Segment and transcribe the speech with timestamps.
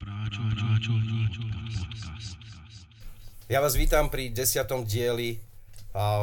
[0.00, 0.92] Práčo, práčo,
[1.76, 2.32] podcast.
[3.52, 5.36] Ja vás vítam pri desiatom dieli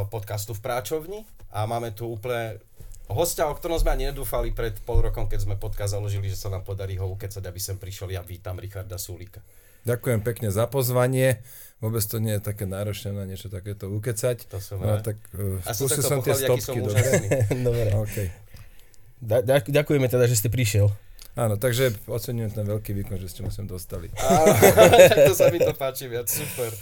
[0.10, 2.58] podcastu v Práčovni a máme tu úplne
[3.06, 6.50] hostia, o ktorom sme ani nedúfali pred pol rokom, keď sme podcast založili, že sa
[6.50, 8.18] nám podarí ho ukecať, aby sem prišiel.
[8.18, 9.46] Ja vítam Richarda Sulíka.
[9.86, 11.46] Ďakujem pekne za pozvanie.
[11.78, 14.50] Vôbec to nie je také náročné na niečo takéto ukecať.
[14.50, 16.82] To som no, tak uh, A som som tie stopky.
[16.82, 17.06] Dobre.
[17.70, 17.90] Dobre.
[18.10, 18.28] Okay.
[19.22, 20.90] Da, da, ďakujeme teda, že ste prišiel.
[21.38, 24.10] Áno, takže oceňujem ten veľký výkon, že ste ma sem dostali.
[24.18, 24.50] Áno,
[25.30, 26.74] to sa mi to páči viac, super.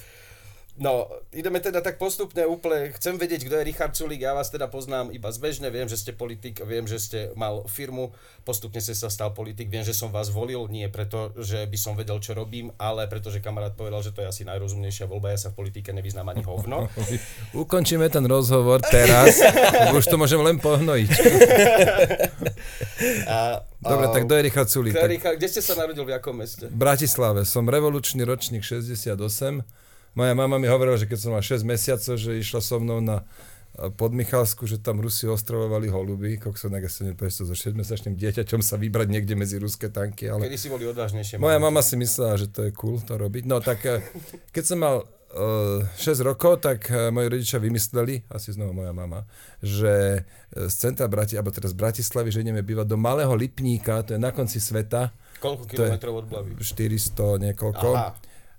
[0.76, 4.68] No, ideme teda tak postupne úplne, chcem vedieť, kto je Richard Sulík, ja vás teda
[4.68, 8.12] poznám iba zbežne, viem, že ste politik, viem, že ste mal firmu,
[8.44, 11.96] postupne ste sa stal politik, viem, že som vás volil, nie preto, že by som
[11.96, 15.56] vedel, čo robím, ale pretože kamarát povedal, že to je asi najrozumnejšia voľba, ja sa
[15.56, 16.92] v politike nevyznám ani hovno.
[17.64, 19.40] Ukončíme ten rozhovor teraz,
[19.96, 21.12] už to môžem len pohnojiť.
[23.32, 24.68] A, Dobre, tak kto je Richard
[25.08, 26.68] Richard, kde ste sa narodil, v akom meste?
[26.68, 27.48] v Bratislave.
[27.48, 29.85] Som revolučný ročník 68.
[30.16, 33.28] Moja mama mi hovorila, že keď som mal 6 mesiacov, že išla so mnou na
[33.76, 38.16] eh, pod Michalsku, že tam Rusi ostrovovali holuby, kokso, tak asi nepovieš to so 6-mesačným
[38.16, 40.48] dieťaťom sa vybrať niekde medzi ruské tanky, ale...
[40.48, 41.36] Kedy si boli odvážnejšie?
[41.36, 43.44] Moja mama si myslela, že to je cool to robiť.
[43.44, 44.00] No tak eh,
[44.56, 49.28] keď som mal uh, 6 rokov, tak uh, moji rodičia vymysleli, asi znova moja mama,
[49.60, 54.00] že eh, z centra Brati, alebo teraz z Bratislavy, že ideme bývať do malého Lipníka,
[54.08, 56.50] to je na konci sveta, Koľko kilometrov od Blavy?
[56.58, 57.90] 400 niekoľko.
[57.92, 58.16] Aha.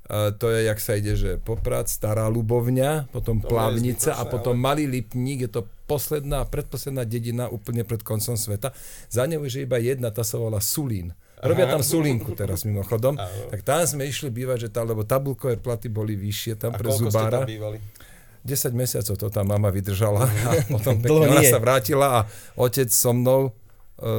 [0.07, 4.55] Uh, to je, jak sa ide, že Poprad, Stará Ľubovňa, potom To Plavnica a potom
[4.55, 8.71] ale- Malý Lipník, je to posledná, predposledná dedina úplne pred koncom sveta.
[9.11, 11.11] Za ňou je že iba jedna, tá sa volá Sulín.
[11.43, 13.19] Robia tam Sulínku teraz mimochodom.
[13.19, 13.51] Áno.
[13.53, 16.89] Tak tam sme išli bývať, že tá, lebo tabulkové platy boli vyššie tam A pre
[16.89, 17.39] koľko ste Zubára.
[17.45, 17.79] tam bývali?
[18.47, 22.21] 10 mesiacov to tá mama vydržala a potom pekne ona sa vrátila a
[22.55, 23.51] otec so mnou e,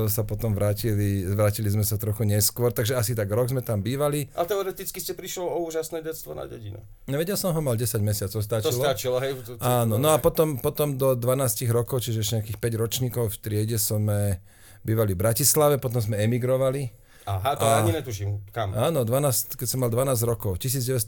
[0.07, 4.25] sa potom vrátili, vrátili sme sa trochu neskôr, takže asi tak rok sme tam bývali.
[4.33, 6.81] A teoreticky ste prišiel o úžasné detstvo na dedinu.
[7.05, 8.81] Nevedel som ho, mal 10 mesiacov, To stačilo.
[8.81, 9.37] stačilo, hej?
[9.37, 13.25] To, to, Áno, no a potom, potom do 12 rokov, čiže ešte nejakých 5 ročníkov
[13.29, 14.41] v triede sme
[14.81, 16.89] bývali v Bratislave, potom sme emigrovali.
[17.27, 18.49] Aha, to A- ani netuším.
[18.49, 18.71] Kam?
[18.71, 21.05] Áno, 12, keď som mal 12 rokov, 1980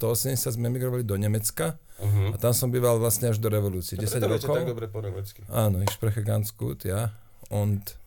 [0.51, 2.31] sme emigrovali do Nemecka Uh-huh.
[2.31, 3.99] a tam som býval vlastne až do revolúcie.
[3.99, 4.55] 10 Preto viete rokov.
[4.55, 5.43] tak dobre po nemecky.
[5.47, 7.11] Áno, ich spreche ganz gut, ja.
[7.51, 7.98] Und...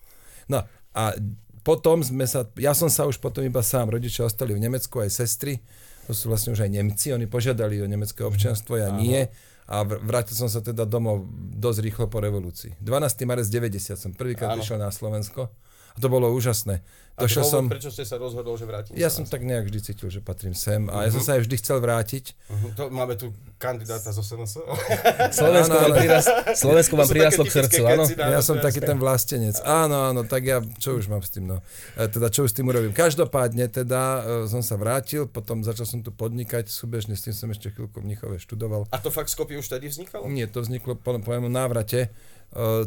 [0.53, 0.61] No
[0.93, 1.17] a
[1.65, 5.25] potom sme sa, ja som sa už potom iba sám, rodičia ostali v Nemecku, aj
[5.25, 5.63] sestry,
[6.05, 9.31] to sú vlastne už aj Nemci, oni požiadali o nemecké občianstvo, ja nie.
[9.71, 11.23] A vr- vrátil som sa teda domov
[11.55, 12.77] dosť rýchlo po revolúcii.
[12.83, 13.25] 12.
[13.31, 15.55] marec 90 som prvýkrát prišiel na Slovensko
[15.93, 16.81] a to bolo úžasné.
[17.13, 19.69] A Došiel dôvod, som, prečo ste sa rozhodol, že vrátite ja sa som tak nejak
[19.69, 21.15] vždy cítil, že patrím sem a ja Mhm.
[21.15, 22.25] som sa aj vždy chcel vrátiť.
[22.49, 22.71] Uh-huh.
[22.73, 23.29] To máme tu
[23.61, 24.65] kandidáta zo SNS.
[25.39, 26.01] Slovensko Áno, vám, áno.
[26.01, 26.25] priras,
[26.57, 28.05] Slovensko vám prirastlo k srdcu, áno?
[28.09, 29.61] Ja som taký ten vlastenec.
[29.61, 31.61] Áno, áno, tak ja, čo už mám s tým, no.
[31.95, 32.91] E, Teda, čo už s tým urobím.
[32.93, 37.49] Každopádne teda e, som sa vrátil, potom začal som tu podnikať, súbežne s tým som
[37.49, 38.89] ešte chvíľku v Mnichove študoval.
[38.89, 40.27] A to fakt v Skopje už tedy vznikalo?
[40.27, 42.09] Nie, to vzniklo po, po mojom návrate,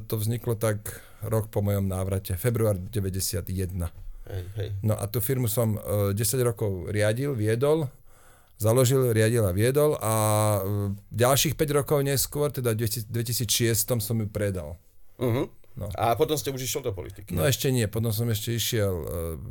[0.05, 3.45] to vzniklo tak rok po mojom návrate, február 91.
[4.25, 4.69] Hej, hej.
[4.81, 7.85] No a tú firmu som e, 10 rokov riadil, viedol,
[8.57, 14.27] založil, riadil a viedol a e, ďalších 5 rokov neskôr, teda v 2006 som ju
[14.29, 14.81] predal.
[15.21, 15.45] Uh-huh.
[15.75, 15.91] No.
[15.99, 17.35] A potom ste už išiel do politiky.
[17.35, 18.95] No ešte nie, potom som ešte išiel,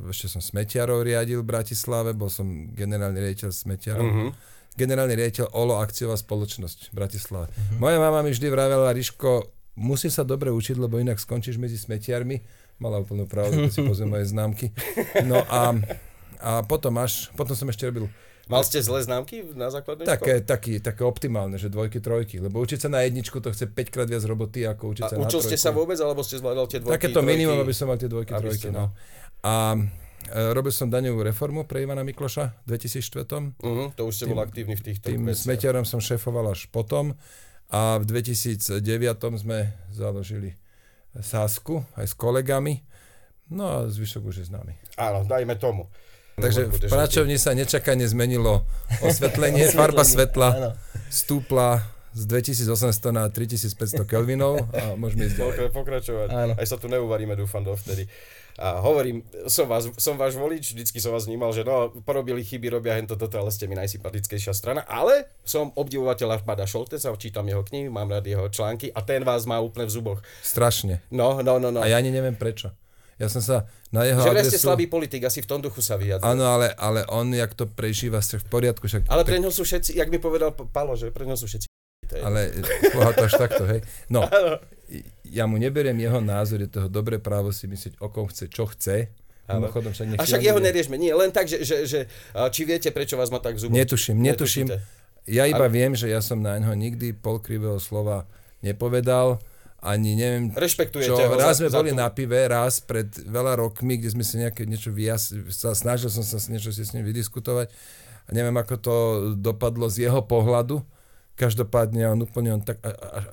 [0.09, 4.07] ešte som smetiarov riadil v Bratislave, bol som generálny riaditeľ smetiarov.
[4.09, 4.31] Uh-huh.
[4.75, 7.47] Generálny riaditeľ OLO akciová spoločnosť v Bratislave.
[7.79, 12.41] Moja mama mi vždy vravela, Riško, musí sa dobre učiť, lebo inak skončíš medzi smetiarmi.
[12.79, 14.75] Mala úplnú pravdu, keď si pozriem moje známky.
[15.23, 15.75] No a,
[16.43, 18.11] a potom až, potom som ešte robil
[18.45, 22.45] Mal ste zlé známky na základnej také, taký, také optimálne, že dvojky, trojky.
[22.45, 25.17] Lebo učiť sa na jedničku to chce 5 krát viac roboty, ako učiť A sa
[25.17, 25.81] na učil ste sa trojku.
[25.81, 28.69] vôbec, alebo ste zvládal tie dvojky, Takéto minimum, aby som mal tie dvojky, Aby trojky.
[28.69, 28.93] ste, No.
[29.41, 29.81] A e,
[30.53, 33.57] robil som daňovú reformu pre Ivana Mikloša v 2004.
[33.65, 33.89] Uh-huh.
[33.97, 35.41] To už ste bol aktívny v týchto Tým veciach.
[35.41, 37.17] smetiarom som šéfoval až potom.
[37.71, 38.81] A v 2009
[39.41, 40.57] sme založili
[41.15, 42.83] Sásku aj s kolegami.
[43.51, 44.75] No a zvyšok už je známy.
[44.99, 45.87] Áno, dajme tomu.
[46.35, 48.67] Takže v pracovni sa nečakane zmenilo
[48.99, 50.75] osvetlenie, farba svetla
[51.07, 55.51] stúpla z 2800 na 3500 Kelvinov a môžeme ísť ďalej.
[55.55, 56.29] Pokra- pokračovať.
[56.31, 56.53] Áno.
[56.59, 58.07] Aj sa tu neuvaríme, dúfam, dovtedy.
[58.55, 62.71] A hovorím, som, vás, som váš volič, vždycky som vás vnímal, že no, porobili chyby,
[62.71, 64.87] robia hento toto, ale ste mi najsympatickejšia strana.
[64.87, 69.43] Ale som obdivovateľ Arpada Šolteca, čítam jeho knihy, mám rád jeho články a ten vás
[69.51, 70.19] má úplne v zuboch.
[70.47, 71.03] Strašne.
[71.11, 71.83] No, no, no, no.
[71.83, 72.71] A ja ani neviem prečo.
[73.19, 74.67] Ja som sa na jeho Že vraj ste adresu...
[74.67, 76.27] slabý politik, asi v tom duchu sa vyjadril.
[76.27, 79.07] Áno, ale, ale on, jak to prežíva, ste v poriadku, však...
[79.07, 81.71] Ale pre ňo sú všetci, jak mi povedal Palo, že pre ňo sú všetci.
[82.23, 82.53] Ale
[82.91, 83.81] koho to až takto, hej.
[84.11, 84.27] No,
[85.25, 88.69] ja mu neberiem jeho názor, je toho dobré právo si myslieť, o kom chce, čo
[88.69, 89.11] chce.
[89.45, 89.69] Áno.
[89.69, 90.97] Mimochodom, však A však jeho neriešme.
[90.97, 92.01] Nie, len tak, že, že, že
[92.33, 93.77] a či viete, prečo vás má tak zubov?
[93.77, 94.73] Netuším, netuším.
[94.73, 95.29] Netušíte.
[95.29, 98.29] Ja iba viem, že ja som na ňo nikdy polkrivého slova
[98.61, 99.41] nepovedal,
[99.85, 103.61] ani neviem, Rešpektujete čo, ho raz sme za boli tú- na pive, raz pred veľa
[103.61, 105.37] rokmi, kde sme si nejaké niečo vyjas...
[105.53, 107.69] sa snažil som sa niečo si s ním vydiskutovať
[108.25, 108.97] a neviem, ako to
[109.37, 110.81] dopadlo z jeho pohľadu.
[111.35, 112.79] Každopádne on úplne on tak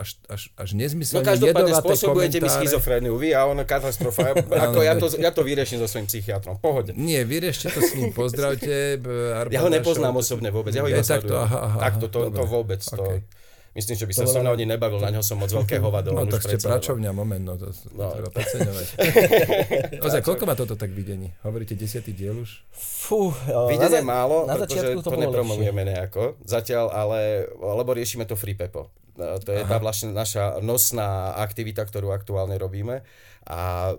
[0.02, 4.34] až, až, až No nezmyselne každopádne jedovaté spôsobujete mi schizofréniu, vy a on katastrofa.
[4.66, 6.58] Ako ja to, ja to vyrieším so svojím psychiatrom.
[6.58, 6.98] Pohode.
[6.98, 8.98] Nie, vyriešte to s ním, pozdravte.
[9.38, 12.20] Arpad Ja ho nepoznám to- osobne vôbec, ja ho iba takto, aha, aha, Takto, to,
[12.26, 12.38] dobre.
[12.42, 12.82] to vôbec.
[12.82, 13.20] To, Okej.
[13.72, 16.12] Myslím, že by sa so mnou ani nebavil, na ňo som moc veľké hovado.
[16.12, 18.12] No tak ste pračovňa, moment, no to, to No.
[18.12, 18.86] treba podceňovať.
[20.06, 21.32] Ozaj, koľko má toto tak videní?
[21.42, 22.68] Hovoríte desiatý diel už?
[22.70, 26.36] Fú, o, Videnie na, málo, na pretože to, to nepromujeme nejako.
[26.44, 27.20] Zatiaľ, ale,
[27.54, 28.92] lebo riešime to Free Pepo.
[29.14, 33.08] E, To je tá vlastne naša nosná aktivita, ktorú aktuálne robíme.
[33.46, 33.96] A,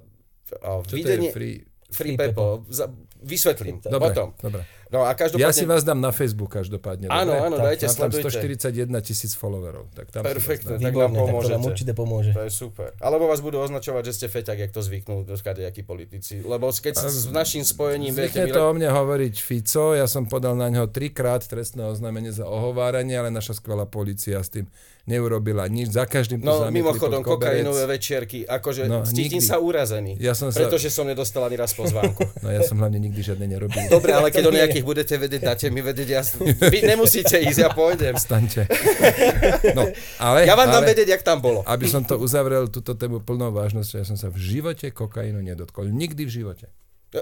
[0.54, 1.28] a Čo to videnie...
[1.28, 1.56] je free?
[1.88, 2.64] Free Free Pepo.
[2.68, 2.88] Za,
[3.22, 3.80] vysvetlím.
[3.82, 4.34] Dobre, Potom.
[4.42, 4.62] dobre.
[4.92, 5.48] No a každopádne...
[5.48, 7.08] Ja si vás dám na Facebook každopádne.
[7.08, 7.46] Áno, dobre?
[7.48, 8.60] áno, Tak, dajte, mám tam sledujte.
[8.92, 9.84] 141 tisíc followerov.
[9.96, 10.76] Tak tam Perfektne.
[10.76, 11.64] tak nám Výborné, tak to pomôžete.
[11.64, 12.30] určite pomôže.
[12.36, 12.88] To je super.
[13.00, 16.44] Alebo vás budú označovať, že ste feťak, jak to zvyknú nejakí politici.
[16.44, 20.04] Lebo keď s, s našim spojením, viete, Zvykne my, to o mne hovoriť Fico, ja
[20.04, 24.68] som podal na neho trikrát trestné oznámenie za ohováranie, ale naša skvelá policia s tým
[25.04, 25.90] neurobila nič.
[25.90, 29.44] Za každým to No mimochodom, kokainové večierky, akože No, no, cítim nikdy.
[29.44, 32.22] sa urazený, Ja som sa- pretože som nedostal ani raz pozvánku.
[32.42, 33.82] No ja som hlavne nikdy žiadne nerobil.
[33.88, 36.22] Dobre, ale keď o nejakých budete vedieť, dáte mi vedieť, ja,
[36.64, 38.14] vy nemusíte ísť, ja pôjdem.
[38.14, 38.66] Staňte.
[39.74, 39.86] No,
[40.18, 41.62] ale, Ja vám dám ale, vedieť, jak tam bolo.
[41.64, 45.88] aby som to uzavrel, túto tému plnou vážnosťou, ja som sa v živote kokainu nedotkol.
[45.88, 46.66] Nikdy v živote.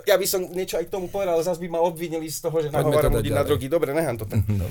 [0.06, 2.56] Ja by som niečo aj k tomu povedal, ale zase by ma obvinili z toho,
[2.61, 3.67] že nahováram ľudí na drogy.
[3.67, 4.38] Dobre, nechám to tak.
[4.50, 4.67] No.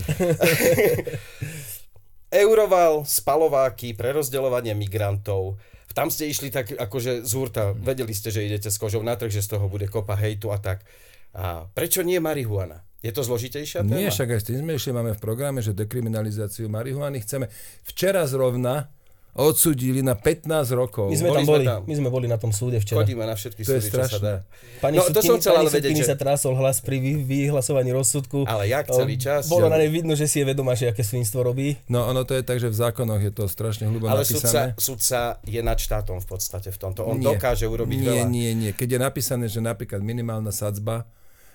[2.30, 5.58] Euroval, spalováky, prerozdeľovanie migrantov.
[5.98, 9.34] Tam ste išli tak akože z hurta, vedeli ste, že idete s kožou na trh,
[9.34, 10.86] že z toho bude kopa hejtu a tak.
[11.34, 12.86] A prečo nie marihuana?
[13.02, 13.96] Je to zložitejšia téma?
[13.96, 17.48] Nie, však aj s tým sme išli, máme v programe, že dekriminalizáciu marihuany chceme.
[17.88, 18.92] Včera zrovna
[19.32, 21.08] odsudili na 15 rokov.
[21.08, 21.82] My sme Boli tam sme boli, tam.
[21.82, 23.00] my sme boli na tom súde včera.
[23.00, 24.20] Chodíme na všetky To je súdy, čo sa strašné.
[24.20, 24.36] dá.
[24.80, 28.44] Pani No, to som chcel ale vedieť, že- sa trásol hlas pri vy, vyhlasovaní rozsudku.
[28.44, 29.46] Ale jak celý čas?
[29.46, 31.78] Bolo na nej vidno, že si je vedomá, že aké svinstvo robí.
[31.86, 34.40] No ono to je tak, že v zákonoch je to strašne hlubo Ale napísané.
[34.40, 37.04] sudca, sudca je nad štátom v podstate v tomto.
[37.04, 37.30] On Nie.
[37.30, 38.24] dokáže urobiť nie, veľa.
[38.28, 41.06] Nie, nie, Keď je napísané, že napríklad minimálna sadzba,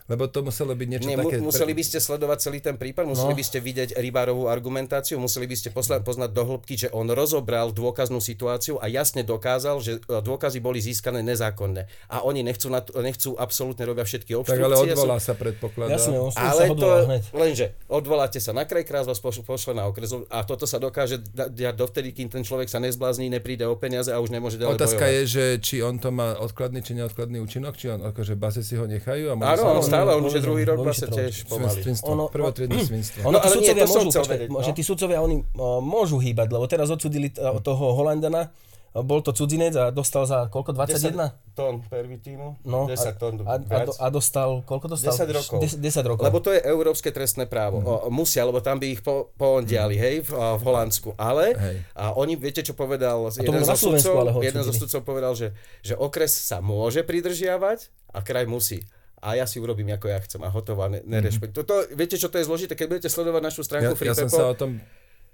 [0.06, 1.40] lebo to muselo byť niečo Nie, také...
[1.40, 3.32] museli by ste sledovať celý ten prípad, museli No.
[3.34, 7.70] by ste vidieť rybárovú argumentáciu, museli by ste posla- poznať do hĺbky, že on rozobral
[7.70, 11.84] dôkaznú situáciu a jasne dokázal, že e, dôkazy boli získané nezákonné.
[12.06, 14.60] A oni nechcú, na to, nechcú absolútne robiť všetky Tak obštrukcie.
[14.62, 15.92] ale sú- odvolá sa predpokladá.
[15.94, 17.22] Jasne, on ale sa to, hneď.
[17.32, 21.16] lenže odvoláte sa na kraj, krás vás poš- pošle na okres a toto sa dokáže
[21.26, 24.74] da- diať dovtedy, kým ten človek sa nezblázní, nepríde o peniaze a už nemôže ďalej
[24.74, 25.16] Otázka bojovať.
[25.16, 28.74] je, že či on to má odkladný či neodkladný účinok, či on akože base si
[28.74, 31.80] ho nechajú a môže sa stále, on už druhý rok vlastne tiež pomaly.
[32.04, 33.18] Ono- prvotriedne svinstvo.
[33.24, 34.58] Ono, No, ale nie, to som môžu, chcel počkaj, vedieť, no.
[34.60, 38.50] že tí sudcovia, oni o, môžu hýbať, lebo teraz odsudili t- toho Holandana,
[38.90, 41.34] o, bol to cudzinec a dostal za koľko, 21?
[41.34, 45.14] 10 tón pervitínu, No, 10 tón a, a, a, dostal, koľko dostal?
[45.14, 45.58] 10 rokov.
[45.62, 46.22] 10, 10 rokov.
[46.24, 47.78] Lebo to je európske trestné právo.
[47.78, 47.86] Mhm.
[47.86, 51.14] O, musia, lebo tam by ich po, poondiali, hej, v, a, v Holandsku.
[51.14, 51.76] Ale Hej.
[51.92, 56.30] a oni, viete, čo povedal jeden, zo sudcov, jeden zo sudcov povedal, že, že okres
[56.30, 58.82] sa môže pridržiavať a kraj musí.
[59.24, 61.56] A ja si urobím, ako ja chcem a hotovo, a ne, nerešpekt.
[61.56, 62.76] Toto, viete, čo to je zložité?
[62.76, 63.64] Keď budete sledovať našu Mhm.
[63.64, 64.70] Ja, stránku ja som FreePepo, sa o tom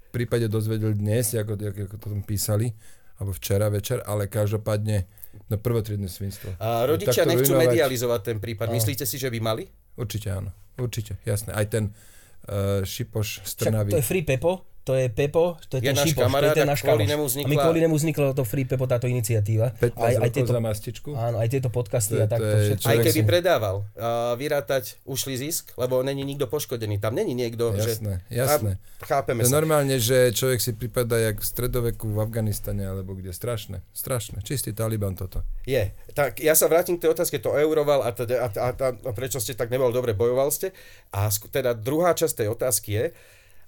[0.09, 2.71] prípade dozvedel dnes, ako, ako, ako to tam písali,
[3.15, 5.03] alebo včera večer, ale každopádne
[5.45, 6.55] no prvotriedne svinstvo.
[6.57, 8.67] a rodičia Takto nechcú ruinovať- medializovať ten prípad.
[8.69, 9.63] Myslíte si, že by mali?
[9.93, 11.51] Určite áno, určite, jasné.
[11.51, 13.91] Aj ten uh, Šipoš z Trnavy.
[13.91, 16.49] to je Free Pepo, to je Pepo, to je, Je ten náš Šipoš, to kamarát
[16.49, 19.05] je ten náš kvôli nemu A my vznikla- kvôli nemu vzniklo to Free Pepo, táto
[19.05, 19.77] iniciatíva.
[19.77, 21.09] 15 aj, aj tieto, za mastičku.
[21.13, 22.85] áno, aj tieto podcasty To a takto to je všetko.
[22.85, 26.97] Aj keby si- predával, a vyrátať ušli zisk, lebo není nikto poškodený.
[26.97, 28.35] Tam není niekto, Jasné, že...
[28.35, 28.71] jasné.
[28.97, 29.55] A, chápeme To sa.
[29.55, 33.29] normálne, že človek si pripadá jak v stredoveku v Afganistane, alebo kde.
[33.31, 34.41] Strašné, strašné.
[34.41, 35.45] Čistý Taliban toto.
[35.63, 35.93] Je.
[36.11, 39.11] Tak ja sa vrátim k tej otázke, to euroval a, teda, a, a, a, a
[39.11, 40.73] prečo ste tak nebol dobre, bojoval ste.
[41.09, 43.05] A teda druhá časť tej otázky je,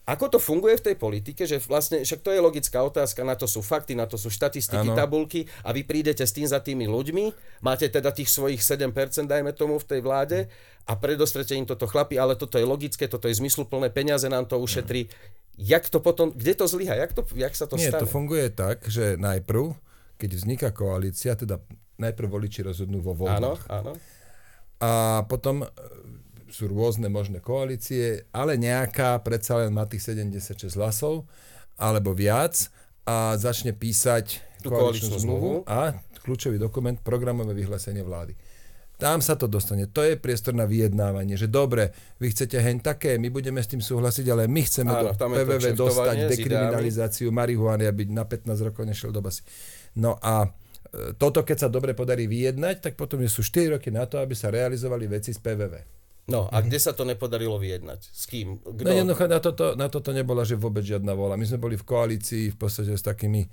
[0.03, 3.47] ako to funguje v tej politike, že vlastne, však to je logická otázka, na to
[3.47, 4.99] sú fakty, na to sú štatistiky, Áno.
[4.99, 7.31] tabulky a vy prídete s tým za tými ľuďmi,
[7.63, 8.91] máte teda tých svojich 7%,
[9.23, 10.39] dajme tomu, v tej vláde
[10.83, 14.59] a predostrete im toto chlapi, ale toto je logické, toto je zmysluplné, peniaze nám to
[14.59, 15.07] ušetrí.
[15.55, 18.03] Jak to potom, kde to zlyha, jak, to, jak sa to Nie, stane?
[18.03, 19.71] to funguje tak, že najprv,
[20.19, 21.63] keď vzniká koalícia, teda
[21.95, 23.61] najprv voliči rozhodnú vo Áno, voľbách.
[23.71, 23.93] áno.
[24.83, 25.63] A potom
[26.53, 31.25] sú rôzne možné koalície, ale nejaká predsa len má tých 76 hlasov,
[31.81, 32.69] alebo viac
[33.09, 38.37] a začne písať Tú koaličnú zmluvu a kľúčový dokument programové vyhlásenie vlády.
[39.01, 39.89] Tam sa to dostane.
[39.91, 41.91] To je priestor na vyjednávanie, že dobre,
[42.21, 45.75] vy chcete heň také, my budeme s tým súhlasiť, ale my chceme Áno, do PVV
[45.75, 49.43] dostať dekriminalizáciu marihuany, aby na 15 rokov nešiel do basy.
[49.99, 54.07] No a e, toto, keď sa dobre podarí vyjednať, tak potom sú 4 roky na
[54.07, 56.02] to, aby sa realizovali veci z PVV.
[56.23, 57.99] No a kde sa to nepodarilo vyjednať?
[58.07, 58.63] S kým?
[58.63, 58.87] Kto?
[58.87, 61.35] No jednoducho na toto, na toto nebola, že vôbec žiadna vola.
[61.35, 63.43] My sme boli v koalícii v podstate s takými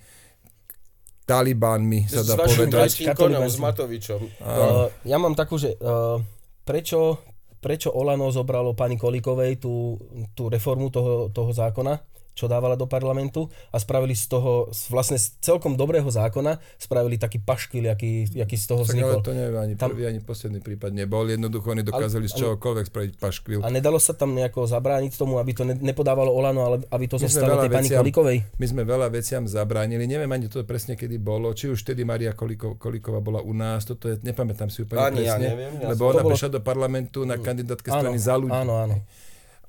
[1.27, 2.91] talibánmi, sa s dá vašim povedať.
[3.15, 3.55] koňom, Katolíci.
[3.55, 4.21] s Matovičom.
[4.43, 6.19] Uh, ja mám takú, že uh,
[6.67, 7.23] prečo,
[7.63, 9.95] prečo Olano zobralo pani Kolíkovej tú,
[10.35, 15.15] tú reformu toho, toho zákona, čo dávala do parlamentu a spravili z toho, z vlastne
[15.15, 19.21] z celkom dobrého zákona, spravili taký paškvil, aký, aký z toho Tak ale vznikol.
[19.21, 21.27] to neviem, ani Tam- prvý, ani posledný prípad nebol.
[21.27, 23.61] Jednoducho oni dokázali z ale- čohokoľvek spraviť paškvil.
[23.61, 27.17] A nedalo sa tam nejako zabrániť tomu, aby to ne, nepodávalo Olano, ale aby to
[27.17, 28.39] My zostalo tej pani Kolíkovej?
[28.57, 32.33] My sme veľa veciam zabránili, neviem ani to presne kedy bolo, či už vtedy Maria
[32.33, 35.89] Koliko, Kolíková bola u nás, toto je, nepamätám si úplne Ani ja presne, neviem, ja
[35.89, 38.55] lebo ona bolo- prišla do parlamentu na kandidátke Áno, strany za ľudí.
[38.55, 38.97] áno, áno.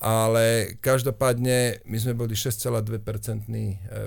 [0.02, 2.82] Ale každopádne my sme boli 6,2%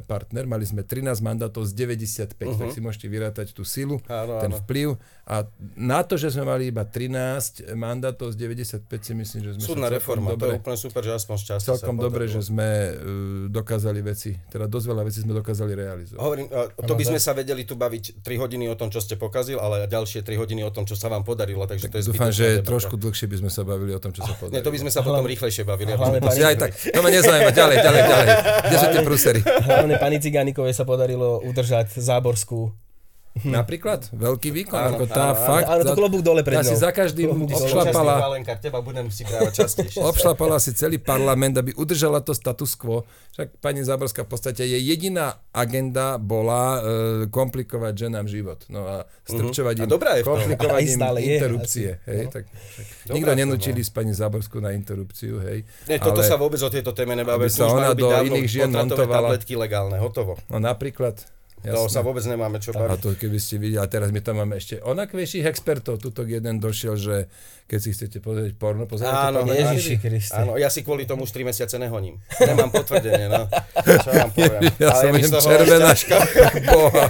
[0.04, 2.58] partner, mali sme 13 mandátov z 95, uh-huh.
[2.58, 4.10] tak si môžete vyrátať tú silu, Mhm.
[4.10, 4.60] Áno, ten áno.
[4.60, 4.88] vplyv.
[5.24, 9.62] A na to, že sme mali iba 13 mandátov z 95, si myslím, že sme
[9.62, 12.34] Súdna reforma, to dobre, je úplne super, že aspoň šťastie celkom dobre, podarilo.
[12.34, 12.92] že sme uh,
[13.48, 16.18] dokázali veci, teda dosť veľa vecí sme dokázali realizovať.
[16.20, 19.14] Hovorím, a to by sme sa vedeli tu baviť 3 hodiny o tom, čo ste
[19.14, 22.28] pokazil, ale ďalšie 3 hodiny o tom, čo sa vám podarilo, takže to je Dúfam,
[22.28, 22.68] že debata.
[22.68, 24.82] trošku dlhšie by sme sa bavili o tom, čo sa Nie, to by podarilo.
[24.82, 25.83] sme sa potom rýchlejšie bavili.
[25.86, 28.26] Aby hlavne pani- aj tak, to ma nezaujíma, ďalej, ďalej, ďalej.
[28.64, 29.40] Kde sú tie prusery?
[29.44, 32.72] Hlavne pani Cigánikovej sa podarilo udržať záborskú.
[33.34, 36.78] Napríklad, veľký výkon, Áno, ako tá áno, fakt, Áno, to klobúk dole pred tá si
[36.78, 39.98] za každým obšlapala, Valenka, teba budem si častejšie.
[39.98, 43.02] obšlapala si celý parlament, aby udržala to status quo.
[43.34, 46.80] Však pani Záborská v podstate jej jediná agenda bola e,
[47.26, 48.62] komplikovať ženám život.
[48.70, 51.88] No a strpčovať A im, dobrá je komplikovať im stále je, interrupcie.
[51.92, 52.06] asi.
[52.06, 52.30] Hej, No.
[52.30, 52.44] tak,
[53.04, 55.66] Dobrá nikto nenúčili s pani Záborskou na interrupciu, hej.
[55.90, 57.34] Nie, toto ale- sa vôbec o tejto téme nebavíme.
[57.36, 59.34] Aby sa ona do iných žien montovala.
[59.34, 60.38] tabletky legálne, hotovo.
[60.46, 61.18] No napríklad,
[61.64, 62.00] To sa jasné.
[62.04, 63.00] vôbec nemáme čo A baviť.
[63.00, 65.96] to keby ste videli, a teraz my tam máme ešte onakvejších expertov.
[65.96, 67.32] Tuto jeden došiel, že
[67.64, 69.56] keď si chcete pozrieť porno, pozerajte Áno, porno.
[69.56, 70.36] Ježiši Kriste.
[70.36, 72.20] Áno, ja si kvôli tomu už 3 mesiace nehoním.
[72.36, 73.48] Nemám potvrdenie, no.
[73.80, 74.60] Čo vám poviem.
[74.76, 75.90] Ja Ale som červená.
[76.68, 77.04] Boha.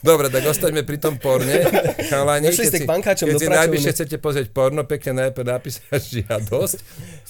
[0.00, 1.60] Dobre, tak ostaňme pri tom porne.
[2.08, 6.24] Chalani, Došli ste keď k pankáčom keď si najbližšie chcete pozrieť porno, pekne najprv napísať
[6.24, 6.78] žiadosť,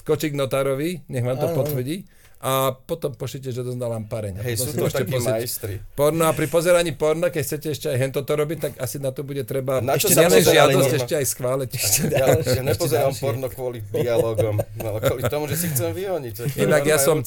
[0.07, 2.20] skočiť k notárovi, nech vám to Áno, áno.
[2.40, 4.40] A potom pošlite, že to na lampareň.
[4.40, 5.85] Hej, sú to takí majstri.
[5.92, 9.12] Porno a pri pozeraní porna, keď chcete ešte aj hento to robiť, tak asi na
[9.12, 11.70] to bude treba Na čo ešte nielen žiadosť, ešte aj schváliť.
[12.11, 13.20] Ja, ja nepozerám ďalšie.
[13.20, 16.32] porno kvôli dialogom, ale kvôli tomu, že si chcem vyhoniť.
[16.32, 17.20] To je Inak ja som-.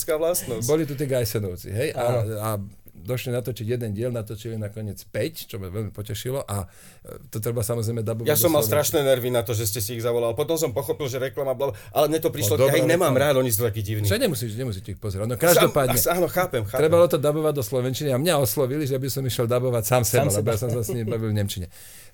[0.66, 1.90] Boli tu tí Gajsenovci, hej?
[1.94, 2.50] A, a
[3.04, 6.64] došli natočiť jeden diel, natočili nakoniec 5, čo ma veľmi potešilo a
[7.04, 9.94] e, to treba samozrejme dabovať Ja som mal strašné nervy na to, že ste si
[9.94, 10.34] ich zavolal.
[10.34, 13.38] Potom som pochopil, že reklama, bla, ale mne to prišlo, No, ja ich nemám rád,
[13.38, 14.08] oni sú takí divní.
[14.08, 15.28] Však nemusíš, nemusíte ich pozerať.
[15.28, 16.80] No každopádne, Sam, áno, chápem, chápem.
[16.80, 20.32] trebalo to dabovať do slovenčiny a mňa oslovili, že by som išiel dabovať sám seba,
[20.32, 20.50] Sám lebo seba.
[20.50, 21.68] ja som sa s nimi bavil v Nemčine.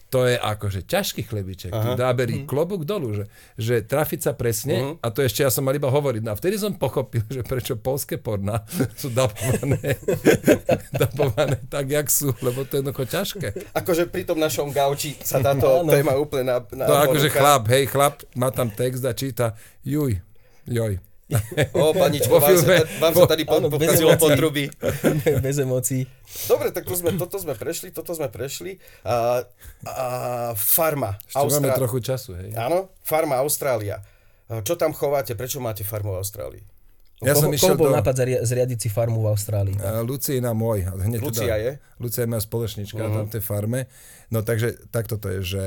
[0.09, 1.85] To je akože ťažký chlebiček, Aha.
[1.85, 3.25] tu dáberí klobúk dolu, že,
[3.61, 6.21] že trafiť sa presne, a to ešte ja som mal iba hovoriť.
[6.25, 8.65] No a vtedy som pochopil, že prečo polské porna
[9.01, 10.01] sú dabované,
[11.01, 13.47] dabované tak, jak sú, lebo to je jednoducho ťažké.
[13.77, 15.93] Akože pri tom našom gauči sa táto Áno.
[15.93, 19.53] téma úplne na, na To akože chlap, hej, chlap má tam text a číta,
[19.85, 20.17] juj,
[20.65, 20.97] joj.
[21.77, 24.65] O, paničko, vám, sa, vám sa tady po, pokazilo potruby.
[25.45, 26.09] Bez emócií.
[26.51, 28.81] Dobre, tak to sme, toto sme prešli, toto sme prešli.
[29.05, 29.45] A,
[29.85, 30.05] a
[30.57, 31.21] farma.
[31.29, 32.57] Ešte máme trochu času, hej.
[32.57, 34.01] Áno, farma Austrália.
[34.49, 35.37] Čo tam chováte?
[35.37, 36.63] Prečo máte farmu v Austrálii?
[37.19, 37.97] Ja som Koho- išiel koho bol do...
[37.99, 38.15] nápad
[38.47, 39.75] zriadiť si farmu v Austrálii?
[39.75, 40.87] Uh, Lucína môj.
[40.87, 41.71] Hneď Lucia teda, je?
[41.99, 43.15] Lucia je moja spoločnička uh-huh.
[43.19, 43.79] tam v tej farme.
[44.31, 45.63] No takže takto to je, že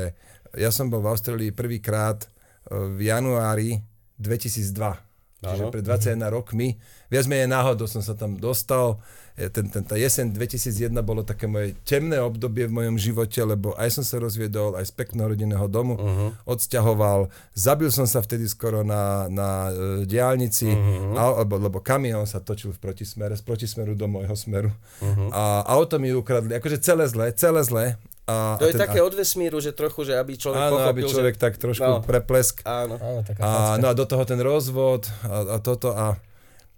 [0.57, 3.85] ja som bol v Austrálii prvýkrát uh, v januári
[4.17, 5.12] 2002.
[5.43, 6.79] Čiže pred 21 rokmi.
[7.11, 9.03] Viac menej náhodou som sa tam dostal.
[9.35, 13.73] E, Ten, ten, tá jeseň 2001 bolo také moje temné obdobie v mojom živote, lebo
[13.75, 16.37] aj som sa rozviedol, aj z pekného rodinného domu, uh-huh.
[16.45, 17.33] odsťahoval.
[17.57, 21.17] Zabil som sa vtedy skoro na, na e, diálnici, uh-huh.
[21.17, 24.71] alebo, lebo kamión sa točil v protismere, z protismeru do môjho smeru.
[25.01, 25.33] Uh-huh.
[25.33, 27.85] A auto mi ukradli, akože celé zlé, celé zlé.
[28.23, 30.91] A, To a je ten- také od vesmíru, že trochu, že aby človek Áno, pochopil,
[30.95, 31.41] aby človek že...
[31.41, 31.99] tak trošku No.
[31.99, 32.63] preplesk.
[32.63, 32.95] Áno.
[32.95, 36.15] Áno, taká A, no a do toho ten rozvod a, a toto a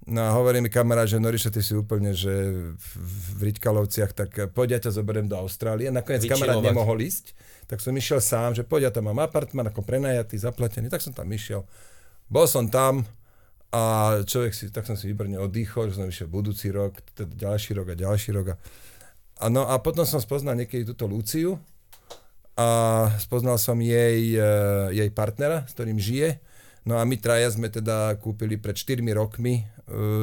[0.05, 2.29] No a hovorí mi kamarát, že Noriša, ty si úplne, že
[2.69, 2.89] v,
[3.33, 5.89] v Riťkalovciach, tak poď ja ťa zoberiem do Austrálie.
[5.89, 7.33] Nakoniec kamarát nemohol ísť,
[7.65, 11.09] tak som išiel sám, že poď ja tam mám apartman ako prenajatý, zaplatený, tak som
[11.09, 11.65] tam išiel.
[12.27, 13.01] Bol som tam
[13.71, 13.81] a
[14.21, 17.89] človek si, tak som si výborne oddychol, že som išiel budúci rok, teda ďalší rok
[17.89, 18.53] a ďalší rok.
[18.53, 18.55] A,
[19.35, 21.59] a no a potom som spoznal niekedy túto Luciu
[22.55, 22.67] a
[23.19, 24.49] spoznal som jej, e,
[24.95, 26.39] jej partnera, s ktorým žije.
[26.87, 29.63] No a my traja sme teda kúpili pred 4 rokmi e,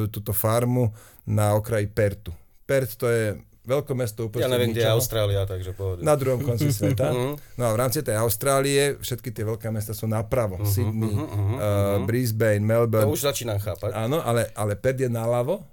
[0.09, 0.89] túto farmu
[1.29, 2.33] na okraji Pertu.
[2.65, 4.91] Pert to je veľké mesto uprostred Ja neviem, kde je.
[4.91, 6.01] Austrália, takže pohode.
[6.01, 7.11] Na druhom konci sveta.
[7.13, 7.59] Mhm.
[7.59, 10.57] No a v rámci tej Austrálie všetky tie veľké mesta sú napravo.
[10.65, 13.11] Sydney, uh, Brisbane, To Melbourne.
[13.11, 13.93] už začínam chápať.
[13.93, 15.63] Áno, ale, ale Perth je naľavo.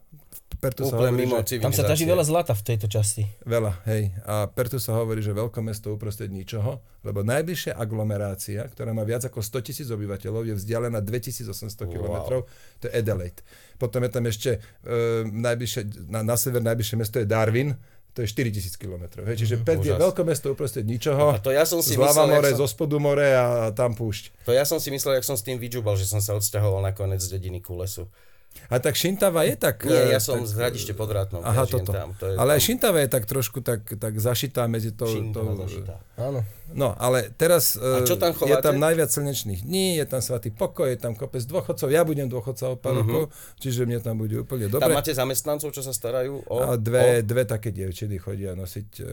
[0.61, 3.25] Pertu sa hovorí, mimo že Tam sa ťaží veľa zlata v tejto časti.
[3.49, 4.13] veľa, hej.
[4.29, 9.25] A Pertu sa hovorí, že veľké mesto uprostred ničoho, lebo najbližšia aglomerácia, ktorá má viac
[9.25, 12.45] ako 100 tisíc obyvateľov, je vzdialená 2800 km,
[12.77, 13.41] to je Adelaide.
[13.81, 17.73] Potom je tam ešte uh, najbližšie, na, na sever najbližšie mesto je Darwin,
[18.13, 19.23] to je 4000 km.
[19.23, 19.47] Hej.
[19.47, 22.51] Čiže Perth je veľké mesto uprostred ničoho, A to ja som si myslel, jak more,
[22.53, 24.45] som- zo spodu more a tam púšť.
[24.45, 27.23] To ja som si myslel, jak som s tým vyžubal, že som sa odsťahoval nakoniec
[27.23, 28.11] z dediny ku lesu.
[28.71, 29.83] A tak Šintava je tak...
[29.83, 31.43] Nie, eh, ja som tak, z hradište pod Rátnom.
[31.43, 31.91] Aha, ja toto.
[31.91, 32.15] Tam.
[32.23, 34.95] To je Ale aj Šintava je tak trošku tak, tak zašitá medzi.
[34.95, 35.99] Šintava tou zašitá.
[36.15, 36.47] Áno.
[36.71, 38.63] No, ale teraz A čo eh, tam je chováte?
[38.63, 42.71] tam najviac slnečných dní, je tam svatý pokoj, je tam kopec dôchodcov, ja budem dôchodca
[42.71, 43.27] o pár uh-huh.
[43.27, 44.95] rokov, čiže mne tam bude úplne Tam dobre.
[44.95, 46.57] máte zamestnancov, čo sa starajú o...
[46.63, 49.07] A dve, dve také dievčiny chodia nosiť uh,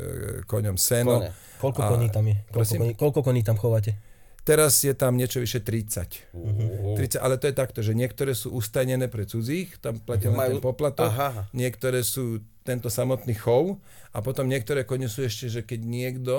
[0.45, 1.17] koňom seno.
[1.17, 1.29] Kone.
[1.57, 2.37] Koľko A- koní tam je?
[2.53, 3.97] Koľko koní, koľko koní tam chováte?
[4.47, 6.31] Teraz je tam niečo vyše 30.
[6.31, 10.55] Uh, 30, ale to je takto, že niektoré sú ustajnené pre cudzích, tam platia len
[10.55, 11.51] ten poplatok, Aha.
[11.51, 13.75] niektoré sú tento samotný chov
[14.15, 16.35] a potom niektoré kone sú ešte, že keď niekto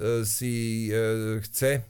[0.00, 1.84] e, si e, chce,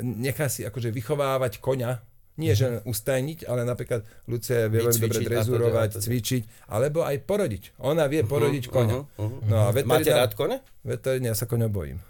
[0.00, 2.00] nechá si akože vychovávať koňa,
[2.40, 6.00] nie že len ustajniť, ale napríklad Lucia vie veľmi dobre teda.
[6.00, 6.42] cvičiť,
[6.72, 7.76] alebo aj porodiť.
[7.84, 8.96] Ona vie porodiť koňa.
[8.96, 9.32] uh, uh.
[9.44, 10.56] No a Máte rád veterinár, kone?
[10.80, 12.00] veterinár ja sa koňa bojím.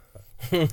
[0.51, 0.67] Hej,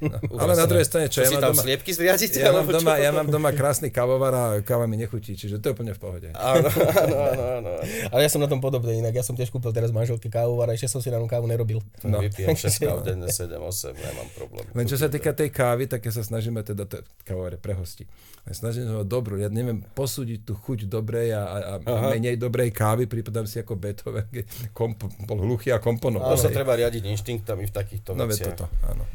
[0.00, 0.16] no.
[0.42, 2.38] Ale na druhej strane, čo, Čo ja si mám tam doma, sliepky zriadite?
[2.38, 5.72] ja mám, doma, ja mám doma krásny kavovar a káva mi nechutí, čiže to je
[5.72, 6.28] úplne v pohode.
[6.32, 7.70] Áno, áno, áno, áno.
[8.10, 10.74] Ale ja som na tom podobný, inak ja som tiež kúpil teraz manželke kávu, ale
[10.74, 11.78] ešte som si na kávu nerobil.
[12.02, 12.10] No.
[12.12, 12.20] No.
[12.20, 14.64] Vypijem 6 káv denne, 7, 8, nemám problém.
[14.76, 18.04] Len čo sa týka tej kávy, tak ja sa snažíme teda, to, kavovare pre hosti,
[18.44, 22.68] snažím sa o dobrú, ja neviem posúdiť tú chuť dobrej a, a, a menej dobrej
[22.68, 24.44] kávy, prípadám si ako Beethoven, keď
[24.76, 26.36] kompo, bol hluchý a komponoval.
[26.36, 28.52] To sa treba riadiť inštinktami v takýchto No veciach.
[28.60, 29.08] toto, áno.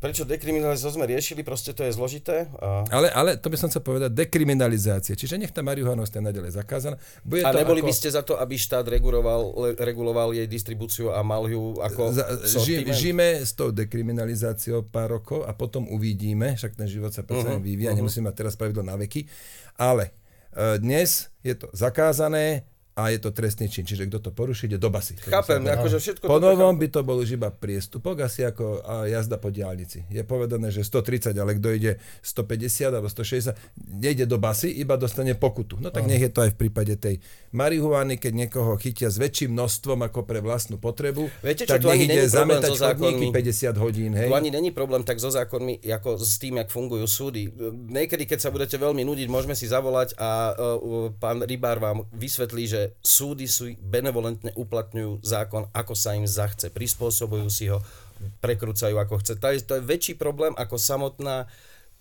[0.00, 2.48] Prečo dekriminalizovať sme riešili, proste to je zložité.
[2.56, 5.12] A, Ale, ale to by som chcel povedať, dekriminalizácie.
[5.12, 6.96] Čiže nech tá marihuana ostane naďalej zakázaná.
[7.20, 10.48] Bude a to neboli ako, by ste za to, aby štát reguloval, le- reguloval jej
[10.48, 12.24] distribúciu a mal ju ako za,
[12.64, 17.52] ži, žijeme s tou dekriminalizáciou pár rokov a potom uvidíme, však ten život sa predsa
[17.52, 18.00] uh-huh, vyvíja, uh-huh.
[18.00, 19.28] nemusíme mať teraz pravidlo na veky,
[19.76, 20.16] ale
[20.56, 22.64] e, dnes je to zakázané
[23.00, 25.16] a je to trestný čin, čiže kto to poruší, ide do basy.
[25.16, 25.80] To Chápem, dá.
[25.80, 29.40] akože všetko Po to novom by to bol už iba priestupok, asi ako a jazda
[29.40, 30.04] po diálnici.
[30.12, 33.56] Je povedané, že 130, ale kto ide 150 alebo 160,
[33.96, 35.80] nejde do basy, iba dostane pokutu.
[35.80, 37.18] No tak nech je to aj v prípade tej
[37.50, 42.04] marihuany, keď niekoho chytia s väčším množstvom ako pre vlastnú potrebu, Viete čo, tak nech
[42.04, 43.78] ide zametať so chodníky zákonmi.
[43.78, 44.12] 50 hodín.
[44.14, 44.28] Hej.
[44.28, 47.48] Tu ani není problém tak so zákonmi, ako s tým, jak fungujú súdy.
[47.90, 52.64] Niekedy, keď sa budete veľmi nudiť, môžeme si zavolať a uh, pán Rybár vám vysvetlí,
[52.66, 56.68] že súdy sú benevolentne uplatňujú zákon, ako sa im zachce.
[56.72, 57.78] Prispôsobujú si ho,
[58.42, 59.32] prekrúcajú ako chce.
[59.38, 61.46] To je, to je väčší problém ako samotná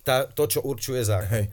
[0.03, 1.31] tá, to, čo určuje zákon.
[1.31, 1.45] Hej.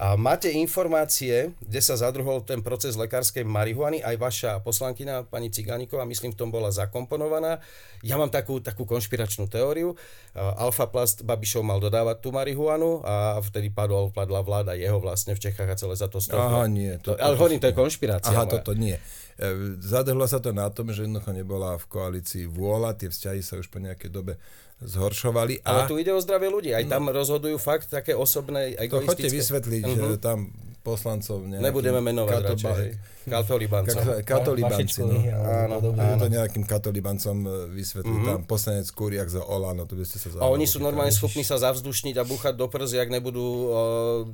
[0.00, 6.08] A máte informácie, kde sa zadruhol ten proces lekárskej marihuany, aj vaša poslankyňa, pani Cigániková,
[6.08, 7.60] myslím, v tom bola zakomponovaná.
[8.00, 10.00] Ja mám takú, takú konšpiračnú teóriu.
[10.32, 15.44] Alfa Plast Babišov mal dodávať tú marihuanu a vtedy padol, padla vláda jeho vlastne v
[15.44, 16.48] Čechách a celé za to stoplo.
[16.48, 16.96] Aha, nie.
[17.04, 18.32] To, ale hovorím, to je konšpirácia.
[18.32, 18.56] Aha, moja.
[18.56, 18.96] toto nie.
[18.96, 23.60] E, Zadrhlo sa to na tom, že jednoducho nebola v koalícii vôľa, tie vzťahy sa
[23.60, 24.40] už po nejakej dobe
[24.80, 25.60] zhoršovali.
[25.64, 26.70] Ale A tu ide o zdravie ľudí.
[26.72, 29.36] Aj tam rozhodujú fakt také osobné, to chodte egoistické.
[29.36, 30.16] vysvetliť uh-huh.
[30.16, 30.38] tam
[30.80, 32.88] poslancov nejakým Nebudeme menovať katoba- radšej.
[32.88, 32.92] hej.
[34.00, 35.12] Ka- katolibanci, no.
[35.12, 35.76] Áno.
[35.92, 38.30] Áno, to nejakým katolibancom e, vysvetliť mm-hmm.
[38.32, 41.60] tam poslanec Kuriak za Olano, to by ste sa A oni sú normálne schopní sa
[41.60, 43.70] zavzdušniť a búchať do prs, ak nebudú uh,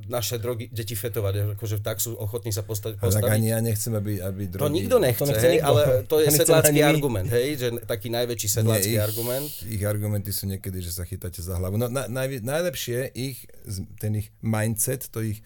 [0.06, 1.58] naše drogy, deti fetovať.
[1.58, 3.30] Akože tak sú ochotní sa postať, A Tak postaviť.
[3.34, 4.62] ani ja nechcem, aby, aby drogy...
[4.62, 5.66] To nikto nechce, To nechce hej, nikto.
[5.66, 9.50] ale to je sedlácky argument, hej, že taký najväčší sedlácky ich, argument.
[9.66, 11.74] Ich argumenty sú niekedy, že sa chytáte za hlavu.
[11.74, 13.50] No na, naj, najlepšie ich,
[13.98, 15.42] ten ich mindset, to ich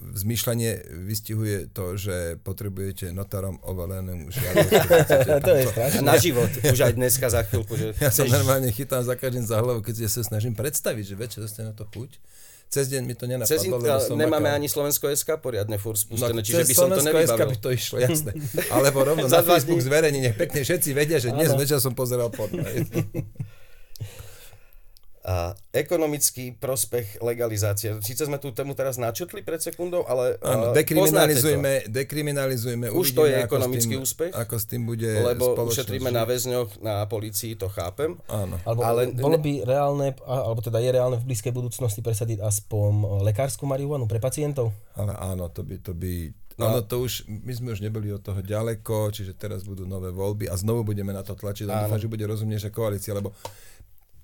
[0.00, 0.70] zmýšľanie
[1.02, 4.70] vystihuje to, že potrebujete notárom ovelenú žiadosť.
[5.46, 6.00] to je strašné.
[6.00, 7.72] na život, už aj dneska za chvíľku.
[7.74, 11.14] Že Ja sa normálne chytám za každým za hlavu, keď si sa snažím predstaviť, že
[11.14, 12.16] večer dostane na to chuť.
[12.70, 14.56] Cez deň mi to nenapadlo, Cez lebo som nemáme makal.
[14.56, 17.50] ani Slovensko SK poriadne furt spustené, No, čiže by som to Slovensko SK nevybavil.
[17.50, 18.30] by to išlo, jasné.
[18.74, 22.62] Alebo rovno na Facebook zverejní, nech pekne všetci vedia, že dnes večer som pozeral porno.
[25.20, 27.92] A ekonomický prospech legalizácie.
[28.00, 32.88] Síce sme tú tému teraz načetli pred sekundou, ale Áno, uh, dekriminalizujme, dekriminalizujme.
[32.88, 34.30] Už to je uvidíme, ako s ekonomický tým, úspech?
[34.32, 38.16] Ako s tým bude lebo ušetríme na väzňoch, na policii, to chápem.
[38.32, 38.56] Áno.
[38.64, 43.68] Alebo Ale- bolo by reálne, alebo teda je reálne v blízkej budúcnosti presadiť aspoň lekárskú
[43.68, 44.72] marihuanu pre pacientov?
[44.96, 46.64] Ale áno, to by, to by, no.
[46.64, 50.48] ono to už, my sme už neboli od toho ďaleko, čiže teraz budú nové voľby
[50.48, 53.36] a znovu budeme na to tlačiť a dúfam, že bude rozumnejšia koalícia, lebo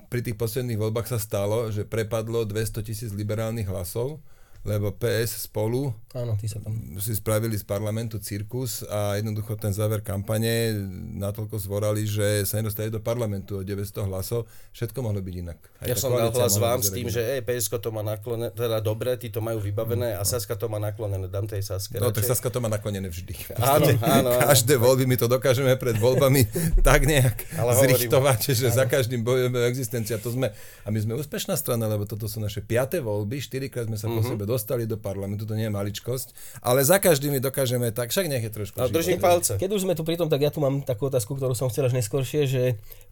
[0.06, 4.22] pri tých posledných voľbách sa stalo, že prepadlo 200 tisíc liberálnych hlasov,
[4.66, 6.72] lebo PS spolu Áno, ty sa tam...
[6.96, 10.72] si spravili z parlamentu cirkus a jednoducho ten záver kampane
[11.14, 14.44] natoľko zvorali, že sa nedostali do parlamentu o 900 hlasov.
[14.72, 15.58] Všetko mohlo byť inak.
[15.76, 18.80] Aj Ja som dal hlas vám s tým, že ej, PSK to má naklonené, teda
[18.80, 22.24] dobre, tí to majú vybavené a Saska to má naklonené, dám tej Saske No tak.
[22.24, 23.36] Saska to má naklonené vždy.
[23.60, 24.40] Áno, áno, áno.
[24.42, 26.48] Každé voľby my to dokážeme pred voľbami
[26.82, 30.16] tak nejak Ale hovorím- zrichtovať, že za každým bojujeme o existenciu.
[30.16, 30.48] A, to sme,
[30.80, 34.14] a my sme úspešná strana, lebo toto sú naše piaté voľby, štyrikrát sme sa Mhm.
[34.14, 38.10] po sebe dostali do parlamentu, to nie je maličkosť, ale za každým my dokážeme tak,
[38.10, 39.60] však nech je trošku A držím palce.
[39.60, 41.92] Keď už sme tu pri tom, tak ja tu mám takú otázku, ktorú som chcel
[41.92, 42.62] až neskôršie, že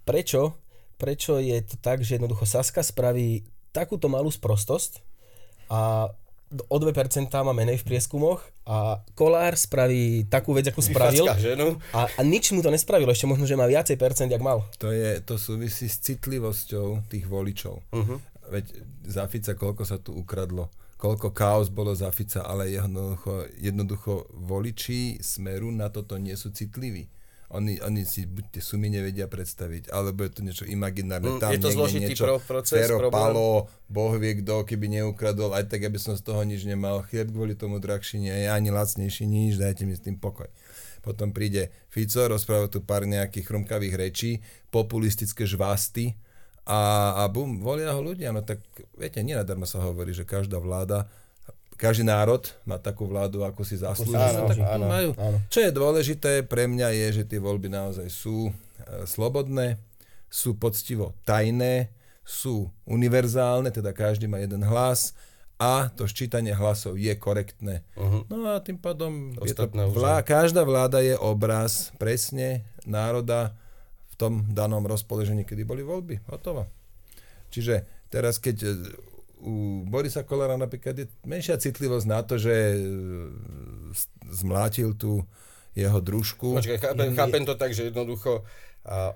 [0.09, 0.57] prečo,
[0.96, 3.44] prečo je to tak, že jednoducho Saska spraví
[3.76, 5.04] takúto malú sprostosť
[5.68, 6.09] a
[6.70, 6.94] o 2%
[7.26, 11.76] má menej v prieskumoch a Kolár spraví takú vec, akú spravil Facka ženu.
[11.90, 14.62] a, a nič mu to nespravilo, ešte možno, že má viacej percent, jak mal.
[14.78, 17.83] To, je, to súvisí s citlivosťou tých voličov.
[17.90, 18.18] Uh-huh.
[18.52, 18.64] Veď
[19.09, 25.18] za Fica koľko sa tu ukradlo, koľko chaos bolo za Fica, ale jednoducho, jednoducho voliči
[25.20, 27.11] Smeru na toto nie sú citliví.
[27.54, 31.38] Oni, oni si buď tie sumy nevedia predstaviť, alebo je to niečo imaginárne.
[31.38, 33.14] Mm, Tam je to zložitý niečo, pro- proces, Fero, problém.
[33.14, 37.07] Palo, Boh vie kto, keby neukradol, aj tak, aby som z toho nič nemal.
[37.07, 40.50] Chlieb kvôli tomu drahší nie je, ani lacnejší nič, dajte mi s tým pokoj.
[41.04, 46.16] Potom príde Fico, rozpráva tu pár nejakých chrumkavých rečí, populistické žvásty
[46.64, 46.81] a,
[47.20, 48.33] a bum, volia ho ľudia.
[48.33, 48.64] No tak
[48.96, 51.09] viete, nenadarmo sa hovorí, že každá vláda
[51.74, 54.14] každý národ má takú vládu, ako si zaslúži.
[54.14, 55.11] Áno, no, tak áno, majú.
[55.18, 55.38] áno.
[55.50, 58.53] Čo je dôležité pre mňa je, že tie voľby naozaj sú e,
[59.05, 59.83] slobodné,
[60.31, 61.90] sú poctivo tajné,
[62.22, 65.12] sú univerzálne, teda každý má jeden hlas
[65.61, 67.85] a to ščítanie hlasov je korektné.
[67.94, 68.27] Uh-huh.
[68.27, 73.55] No a tým pádom je to, vlá, každá vláda je obraz presne národa
[74.14, 76.22] v tom danom rozpoložení, kedy boli voľby.
[76.31, 76.70] Hotovo.
[77.50, 78.70] Čiže teraz, keď e,
[79.42, 82.79] u Borisa Kolára napríklad je menšia citlivosť na to, že e,
[84.31, 85.27] zmlátil tú
[85.74, 86.55] jeho družku.
[86.62, 88.46] Počkaj, chápem, chápem to tak, že jednoducho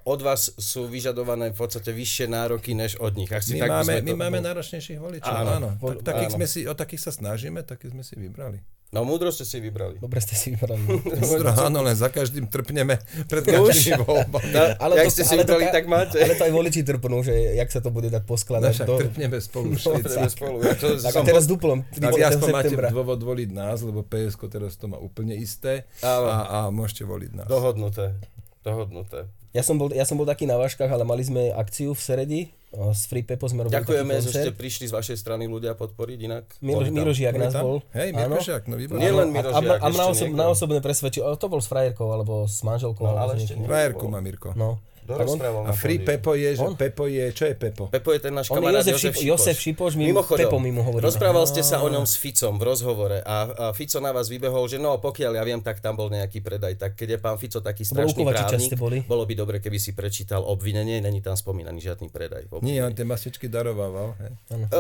[0.03, 3.29] od vás sú vyžadované v podstate vyššie nároky než od nich.
[3.29, 5.51] Asi My tak máme, my to- máme náročnejších voličov, Áno.
[5.55, 5.69] áno.
[5.77, 6.37] Vol- Tak, takých áno.
[6.37, 8.59] sme si, o takých sa snažíme, takých sme si vybrali.
[8.89, 10.01] No múdro ste si vybrali.
[10.01, 10.81] Dobre ste si vybrali.
[11.21, 12.97] Múdro, áno, len za každým trpneme
[13.29, 14.49] pred každými voľbami.
[14.49, 16.17] No, ale jak ste si vybrali, ka- tak máte.
[16.17, 18.73] Ale to aj voliči trpnú, že jak sa to bude dať No poskladať.
[18.73, 18.97] však do...
[18.99, 20.33] trpneme spolu Ideme všetci.
[20.33, 20.57] spolu.
[20.65, 22.17] Ja to Tak som teraz duplom, 30.
[22.33, 26.09] aspoň máte dôvod voliť nás, lebo PSK teraz to má úplne isté a,
[26.41, 27.47] a môžete voliť nás.
[27.47, 28.17] dohodnuté.
[28.59, 29.29] Dohodnuté.
[29.57, 32.41] Ja som, bol, ja som bol taký na váškach, ale mali sme akciu v Seredi.
[32.69, 36.19] S Free Pepo sme robili Ďakujeme, taký že ste prišli z vašej strany ľudia podporiť
[36.29, 36.45] inak.
[36.61, 36.85] Miro.
[36.93, 37.81] Miro Žiak nás bol.
[37.97, 38.29] Hej, Áno.
[38.29, 39.01] Mirko Žiak, no výborné.
[39.01, 41.69] Nie len A, Miro a, Žiak, a na, osob, na osobné presvedčil, to bol s
[41.73, 43.09] frajerkou alebo s manželkou.
[43.09, 43.57] No, ale ešte.
[43.57, 44.53] Frajerku má Mirko.
[44.53, 44.85] No.
[45.09, 45.97] Kto Tak on- rozprával A Free?
[45.99, 46.77] Pepo je, že On?
[46.77, 47.89] Pepo je, čo je Pepo?
[47.89, 50.69] Pepo je ten náš On kamarát Jozef Jozef, Šipo- Jozef Šipoš, my- Mimochodom, Pepo mi
[50.69, 51.01] mu hovoríme.
[51.03, 54.69] rozprával ste sa o ňom s Ficom v rozhovore a, a Fico na vás vybehol,
[54.69, 56.77] že no pokiaľ ja viem, tak tam bol nejaký predaj.
[56.77, 59.01] Tak keď je pán Fico taký strašný právnik, ste boli.
[59.01, 62.45] bolo by dobre, keby si prečítal obvinenie, není tam spomínaný žiadny predaj.
[62.61, 64.13] Nie, on tie masičky darovával.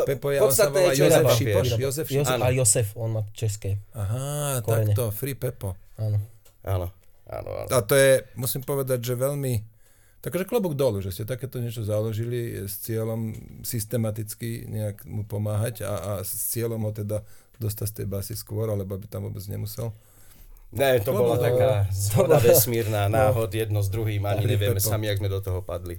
[0.04, 1.24] Pepo je, on sa volá Jozef.
[1.30, 1.68] Šipoš.
[1.72, 2.28] Jozef Šipoš.
[2.28, 3.80] Jozef, a Josef, on má české.
[3.92, 4.92] Aha, Korene.
[4.92, 5.72] takto, Free Pepo.
[5.96, 6.20] Áno.
[6.60, 6.92] Áno,
[7.24, 7.68] áno, áno.
[7.70, 9.77] A to je, musím povedať, že veľmi...
[10.28, 13.32] Takže klobúk dolu, že ste takéto niečo založili s cieľom
[13.64, 17.24] systematicky nejak mu pomáhať a, a s cieľom ho teda
[17.58, 19.90] dostať z tej basy skôr, alebo aby tam vôbec nemusel.
[20.72, 25.18] Ne, to bola No, taká zhoda vesmírna, náhod, jedno s druhým, ani nevieme sami, jak
[25.18, 25.98] sme do toho padli.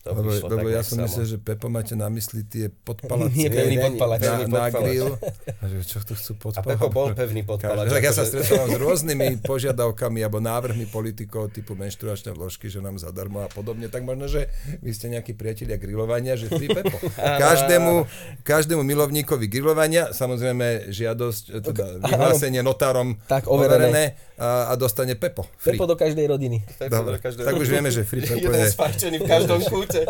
[0.00, 1.04] To Lebo, vyšlo lebo tak ja som samo.
[1.04, 4.20] myslel, že Pepo máte na mysli tie podpalacie Nie, pevný podpalač.
[4.22, 5.12] na, na grill.
[5.52, 6.68] A že čo tu chcú A podpalať?
[6.72, 7.84] Pepo bol pevný podpalač.
[7.86, 12.78] Tak ja sa akože- stretávam s rôznymi požiadavkami alebo návrhmi politikov typu menštruačné vložky, že
[12.78, 13.86] nám zadarmo a podobne.
[13.86, 16.96] Tak možno, že vy ste nejakí priatelia grilovania, že free Pepo.
[17.44, 17.92] Každému,
[18.40, 24.16] každému milovníkovi grilovania, samozrejme žiadosť, teda vyhlásenie notárom Tak, overené.
[24.34, 25.44] a, a dostane Pepo.
[25.54, 25.76] Free.
[25.76, 26.64] Pepo do každej rodiny.
[26.78, 28.72] Pepo Dobre, do každého- tak už vieme, že free Pepo Jeden je...
[28.72, 29.89] sparčený v každom kúte.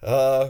[0.00, 0.48] A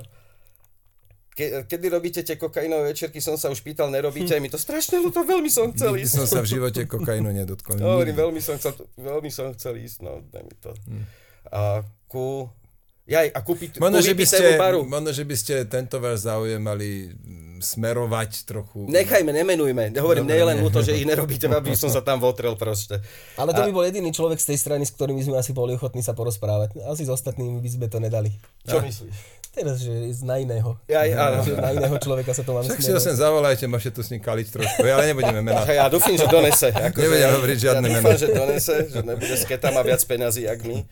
[1.34, 5.00] ke, kedy robíte tie kokainové večerky, som sa už pýtal, nerobíte, aj mi to strašne
[5.00, 6.14] ľúto, veľmi som chcel Nikdy ísť.
[6.14, 7.80] som sa v živote kokainu nedotkol.
[7.80, 8.22] Hovorím, Nikdy.
[8.22, 10.70] veľmi som chcel, veľmi som chcel ísť, no daj mi to.
[10.86, 11.04] Hm.
[11.50, 11.60] A
[12.06, 12.46] ku
[13.10, 14.86] Jaj, a kúpiť Možno, že by ste, baru.
[14.86, 17.10] možno, že by ste tento váš záujem mali
[17.60, 18.88] smerovať trochu.
[18.88, 19.94] Nechajme, nemenujme.
[19.94, 20.64] Hovorím, Dobre, nie len nie.
[20.64, 22.98] mu to, že ich nerobíte, aby som sa tam votrel proste.
[23.36, 26.00] Ale to by bol jediný človek z tej strany, s ktorými sme asi boli ochotní
[26.00, 26.80] sa porozprávať.
[26.88, 28.32] Asi s ostatnými by sme to nedali.
[28.64, 29.16] Čo myslíš?
[29.50, 29.90] Teraz, že
[30.22, 30.78] na iného.
[30.86, 31.42] Jaj, áno.
[31.46, 34.14] Že na iného človeka sa to máme Však si ho sem zavolajte, môžete tu s
[34.14, 35.66] ním kaliť trošku, ale nebudeme mená.
[35.66, 36.70] A ja dúfam, že donese.
[36.70, 38.14] Ako Nebudem ja, hovoriť ja žiadne dúfam, mená.
[38.14, 40.86] že donese, že nebude s ketama viac peňazí, jak my.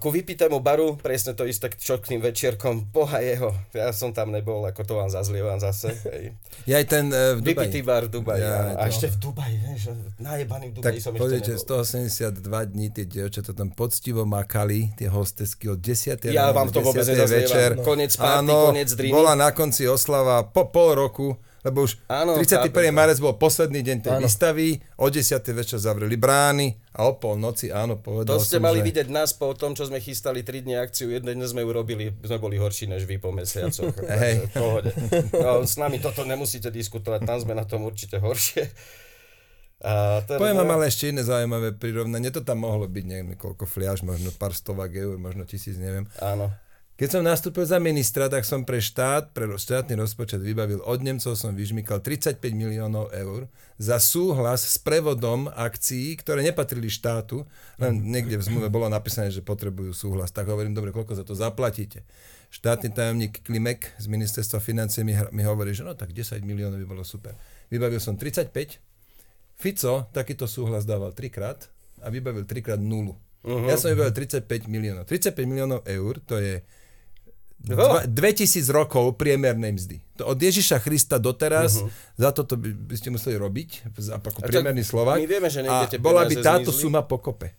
[0.00, 3.52] Ku vypitému baru, presne to isté, čo k tým večierkom, boha jeho.
[3.76, 5.92] Ja som tam nebol, ako to vám zazlievam zase.
[6.08, 6.32] Hej.
[6.64, 7.68] Ja aj ten uh, v Dubaji.
[7.68, 8.40] Vypitý bar v Dubaji.
[8.40, 9.82] Ja, a to- ešte v Dubaji, vieš,
[10.16, 11.84] najebaný v Tak Dubaji som pozrite, ešte nebol.
[11.84, 16.32] 182 dní tie dievčatá tam poctivo makali, tie hostesky od 10.
[16.32, 17.12] Ja vám to vôbec 10.
[17.12, 17.36] nezazlievam.
[17.44, 17.68] večer.
[17.76, 17.84] No.
[17.84, 19.12] Koniec party, Áno, koniec driny.
[19.12, 21.36] bola na konci oslava po pol roku,
[21.68, 22.72] lebo už Áno, 31.
[22.72, 22.90] chápem.
[22.90, 24.24] marec bol posledný deň tej Áno.
[24.24, 25.36] výstavy, o 10.
[25.52, 28.84] večer zavreli brány a o pol noci, áno, povedal To ste som, mali že...
[28.88, 31.12] vidieť nás po tom, čo sme chystali 3 dni akciu.
[31.12, 33.92] Jeden deň sme urobili, sme boli horší než vy po mesiacoch.
[34.24, 34.48] Hej.
[34.56, 34.90] Pohode.
[35.36, 38.66] No, s nami toto nemusíte diskutovať, tam sme na tom určite horšie.
[39.78, 42.34] A teda, Poviem vám ale ešte iné zaujímavé prirovnanie.
[42.34, 46.02] To tam mohlo byť, neviem, koľko fliaž, možno pár stovák eur, možno tisíc, neviem.
[46.18, 46.50] Áno.
[46.98, 51.38] Keď som nastúpil za ministra, tak som pre štát, pre štátny rozpočet vybavil od Nemcov
[51.38, 53.46] som vyžmykal 35 miliónov eur
[53.78, 57.46] za súhlas s prevodom akcií, ktoré nepatrili štátu,
[57.78, 60.34] len niekde v zmluve bolo napísané, že potrebujú súhlas.
[60.34, 62.02] Tak hovorím, dobre, koľko za to zaplatíte?
[62.50, 66.98] Štátny tajomník Klimek z ministerstva financie mi, mi hovorí, že no tak 10 miliónov by
[66.98, 67.38] bolo super.
[67.70, 68.50] Vybavil som 35,
[69.54, 71.70] Fico takýto súhlas dával trikrát
[72.02, 73.14] a vybavil trikrát nulu.
[73.46, 73.70] Uh-huh.
[73.70, 75.06] Ja som vybavil 35 miliónov.
[75.06, 76.58] 35 miliónov eur, to je
[77.58, 79.96] dva, 2000 rokov priemernej mzdy.
[80.22, 81.90] To od Ježiša Krista doteraz, uh-huh.
[82.18, 85.18] za toto by, by ste museli robiť, ako priemerný Slovak.
[85.18, 86.82] my vieme, že a bola by táto zmizli.
[86.86, 87.54] suma pokope.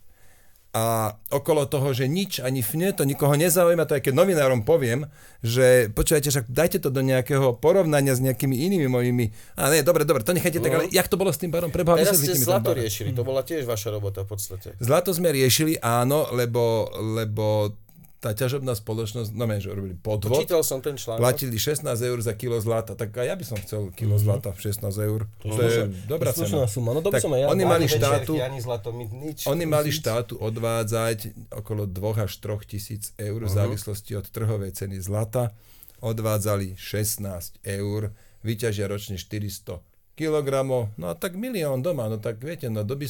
[0.69, 5.09] A okolo toho, že nič ani fne, to nikoho nezaujíma, to aj keď novinárom poviem,
[5.41, 10.05] že počujete, však dajte to do nejakého porovnania s nejakými inými mojimi, a ne, dobre,
[10.05, 11.73] dobre, to nechajte tak, ale jak to bolo s tým barom?
[11.73, 14.77] Preboha, Teraz ste zlato riešili, to bola tiež vaša robota v podstate.
[14.77, 16.85] Zlato sme riešili, áno, lebo,
[17.17, 17.73] lebo
[18.19, 21.23] tá ťažobná spoločnosť, no že robili podvod, Čítal som ten článok.
[21.23, 24.59] platili 16 eur za kilo zlata, tak aj ja by som chcel kilo zlata v
[24.59, 25.23] 16 eur.
[25.47, 26.67] To je dobrá cena.
[26.67, 27.47] suma, no to by som aj ja.
[27.47, 29.47] oni mali štátu, ani zlato, my nič.
[29.47, 34.99] oni mali štátu odvádzať okolo 2 až 3 tisíc eur v závislosti od trhovej ceny
[34.99, 35.55] zlata.
[35.99, 39.79] Odvádzali 16 eur, vyťažia ročne 400
[40.19, 43.07] kilogramov, no a tak milión doma, no tak viete, no doby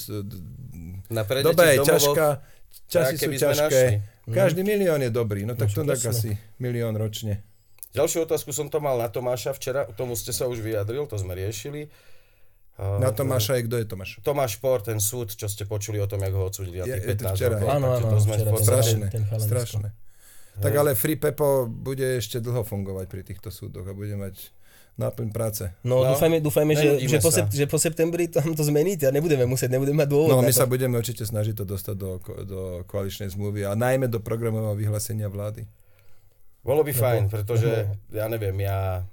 [1.42, 2.28] doba je ťažká,
[2.86, 4.19] časy sú ťažké, našli.
[4.32, 7.42] Každý milión je dobrý, no tak to tak asi milión ročne.
[7.90, 11.16] Ďalšiu otázku som to mal na Tomáša včera, k tomu ste sa už vyjadril, to
[11.16, 11.90] sme riešili.
[12.76, 14.10] A- Na Tomáša je, kto je Tomáš?
[14.22, 17.04] Tomáš Šport, ten súd, čo ste počuli o tom, jak ho odsúdili na Je- tých
[17.04, 17.68] je to 15 včera, rokov.
[17.68, 18.66] Áno, áno, to sme včera podstate...
[18.70, 19.88] Strašné, ten strašné.
[20.60, 24.52] Tak ale Free Pepo bude ešte dlho fungovať pri týchto súdoch a bude mať
[25.00, 25.64] náplň práce.
[25.82, 27.42] No, No, dúfajme, dúfajme že, že, po sa.
[27.42, 30.52] sep, že po septembri tam to zmeníte a nebudeme musieť, nebudeme mať dôvod No, my
[30.52, 35.32] sa budeme určite snažiť to dostať do, do koaličnej zmluvy a najmä do programového vyhlásenia
[35.32, 35.64] vlády.
[36.60, 39.08] Bolo by fajn, pretože ja neviem, ja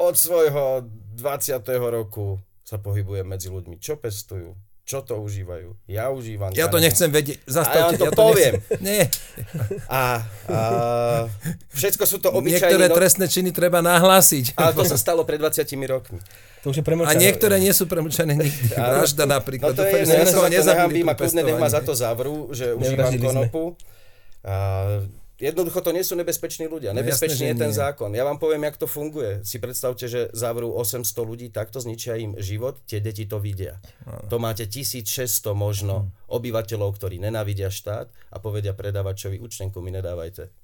[0.00, 0.88] od svojho
[1.20, 1.60] 20.
[1.92, 4.56] roku sa pohybujem medzi ľuďmi, čo pestujú,
[4.90, 5.78] čo to užívajú.
[5.86, 6.50] Ja užívam.
[6.50, 7.94] Ja to nechcem vedieť, zastavte.
[7.94, 8.58] A ja to ja poviem.
[8.58, 9.06] Nechcem, nie,
[9.86, 10.58] A, a
[11.70, 12.58] všetko sú to obyčajní...
[12.58, 14.58] niektoré no- trestné činy treba nahlásiť.
[14.58, 16.18] Ale to sa stalo pred 20 rokmi.
[16.66, 18.74] To už je A niektoré nie sú premlčané nikdy.
[18.76, 19.78] Vražda No napríklad.
[19.78, 22.74] to je, ja sa za to nehambím a kľudne nech ma za to zavrú, že
[22.74, 23.78] užívam konopu.
[24.42, 25.06] A
[25.40, 26.92] jednoducho to nie sú nebezpeční ľudia.
[26.92, 27.80] No Nebezpečný je jasné, že ten nie.
[27.80, 28.10] zákon.
[28.12, 29.40] Ja vám poviem, jak to funguje.
[29.42, 33.80] Si predstavte, že zavrú 800 ľudí, takto zničia im život, tie deti to vidia.
[34.28, 35.08] To máte 1600
[35.56, 40.59] možno obyvateľov, ktorí nenávidia štát a povedia predávačovi účtenku mi nedávajte.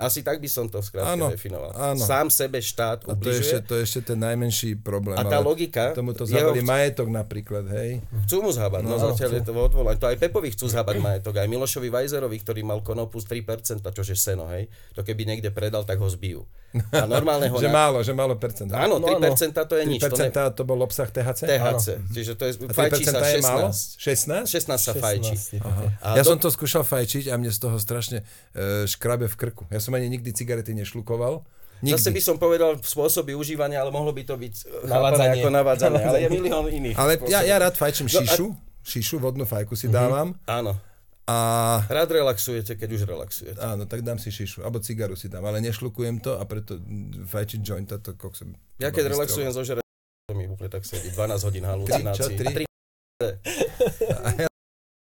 [0.00, 1.70] Asi tak by som to skrátka Áno, definoval.
[1.70, 2.00] áno.
[2.00, 3.60] Sám sebe štát A to je, ešte, ubližuje.
[3.62, 5.14] to je ešte ten najmenší problém.
[5.14, 8.00] A tá logika, Tomuto jeho- zabali majetok napríklad, hej.
[8.24, 9.96] Chcú mu zhabať, no, no zatiaľ je to odvolaň.
[9.96, 14.02] To aj Pepovi chcú zhabať majetok, aj Milošovi Vajzerovi, ktorý mal konopu z 3%, čo
[14.02, 14.66] je seno, hej.
[14.92, 16.48] To keby niekde predal, tak ho zbijú.
[16.70, 17.50] A normálneho...
[17.58, 18.70] Že na- málo, že málo percent.
[18.70, 20.00] Áno, No, 3% to je 3% nič.
[20.00, 20.30] To ne...
[20.30, 21.40] to bol obsah THC?
[21.48, 21.86] THC.
[22.08, 23.68] Čiže to je, A fajčí 3% sa je málo?
[23.68, 24.46] 16.
[24.46, 24.46] 16?
[24.46, 25.34] 16 sa fajčí.
[25.34, 25.70] 16 je to.
[25.98, 29.36] A Ja do- som to skúšal fajčiť a mne z toho strašne e, škrabe v
[29.36, 29.62] krku.
[29.66, 31.42] Ja som ani nikdy cigarety nešlukoval.
[31.80, 31.96] Nikdy.
[31.96, 34.54] Zase by som povedal spôsoby užívania, ale mohlo by to byť
[34.84, 35.32] chápané Navádzanie.
[35.34, 36.02] ako navádzanie.
[36.02, 36.94] Ale je milión iných.
[36.94, 38.26] Ale ja, ja rád fajčím No a- Mhm.
[38.26, 38.46] šišu.
[38.82, 40.36] Šišu, vodnú fajku si dávam.
[40.44, 40.76] Áno.
[41.28, 41.36] A
[41.86, 43.58] Rád relaxujete, keď už relaxujete.
[43.60, 44.64] áno, tak dám si šišu.
[44.64, 46.80] Alebo cigaru si dám, ale nešlukujem to a preto
[47.28, 48.56] fajčiť jointa to koksem.
[48.80, 49.84] Ja keď relaxujem zo žere,
[50.26, 51.10] to mi úplne tak sedí.
[51.12, 52.18] 12 hodín halucinácií.
[52.18, 52.46] Čo, tri?
[54.10, 54.44] A tri